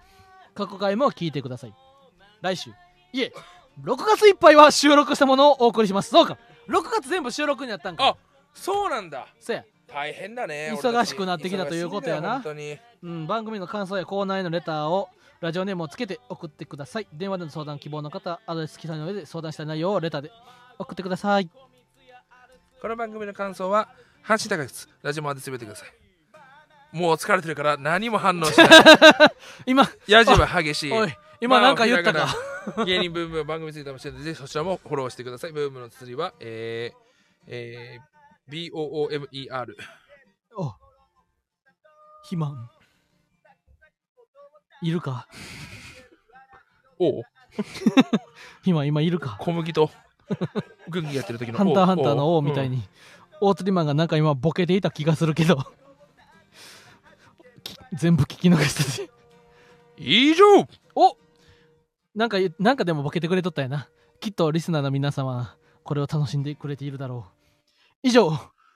[0.55, 1.73] 過去回も聞いてください。
[2.41, 2.69] 来週。
[3.11, 3.33] いえ
[3.83, 6.11] 6月いっぱいは収録したものをお送りします。
[6.11, 6.37] そうか。
[6.69, 8.07] 6月全部収録になったんか。
[8.07, 8.15] あ
[8.53, 9.27] そうなんだ。
[9.37, 9.65] そや。
[9.85, 12.41] 大変だね忙しくなってきたということやな。
[13.03, 15.09] うん、番組の感想やコーナーへのレターを
[15.41, 17.07] ラジオネームをつけて送ってください。
[17.11, 20.31] 電話での相談希望の方アドレス記載の上で相談したい内容をレターで
[20.79, 21.49] 送ってください
[22.83, 23.87] この番組の感想は
[24.25, 25.89] 阪神高靴ラジオまでつぶやいてください。
[26.91, 28.67] もう疲れてるから何も反応しない。
[29.65, 30.91] 今ヤジは激しい。
[30.91, 32.35] おい今なんか言ったか、
[32.75, 35.53] まあ芸人ブームは番組ツイッターもしてるのでぜひそちらもフォローしてください。
[35.53, 36.97] ブームの釣りはえー、
[37.47, 39.75] えー、BOOMER
[40.57, 40.73] お
[42.23, 42.69] 肥満。
[44.81, 45.29] いるか。
[46.99, 47.23] おう。
[48.59, 49.37] 肥満今いるか。
[49.39, 49.89] 小麦と
[50.89, 52.83] 軍技やってる時のハンターハンターの王うみたいに、
[53.41, 55.57] 大釣りマンがなんか今ボケていた気がするけど。
[57.63, 59.11] き全部聞き逃してて
[59.97, 60.43] 以上。
[60.95, 61.17] お
[62.15, 63.89] なんかなんかでもボケてくれとったやな。
[64.19, 67.25] きっとリスナーの皆様これを楽しんでくれているだろ
[68.03, 68.07] う。
[68.07, 68.31] 以上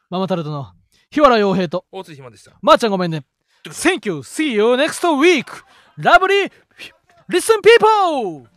[0.09, 0.73] ママタルトの
[1.09, 2.53] 日原洋平と大津ひまでした。
[2.61, 3.25] まーちゃんごめんね。
[3.65, 4.19] Thank you.
[4.19, 5.45] See you next week.
[5.97, 6.51] Lovely
[7.29, 8.47] listen people